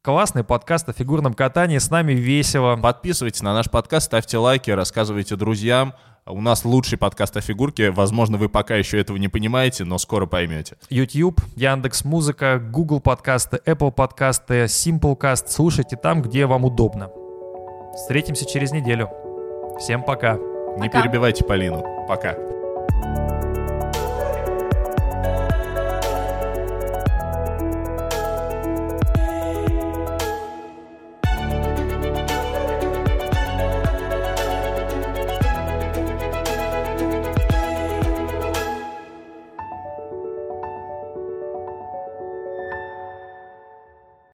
[0.00, 2.76] Классный подкаст о фигурном катании, с нами весело.
[2.76, 5.94] Подписывайтесь на наш подкаст, ставьте лайки, рассказывайте друзьям.
[6.28, 7.92] У нас лучший подкаст о фигурке.
[7.92, 10.76] Возможно, вы пока еще этого не понимаете, но скоро поймете.
[10.90, 15.44] YouTube, Яндекс Музыка, Google подкасты, Apple подкасты, Simplecast.
[15.46, 17.10] Слушайте там, где вам удобно.
[17.94, 19.08] Встретимся через неделю.
[19.78, 20.34] Всем пока.
[20.34, 21.02] Не Пока.
[21.02, 21.84] перебивайте Полину.
[22.08, 22.34] Пока.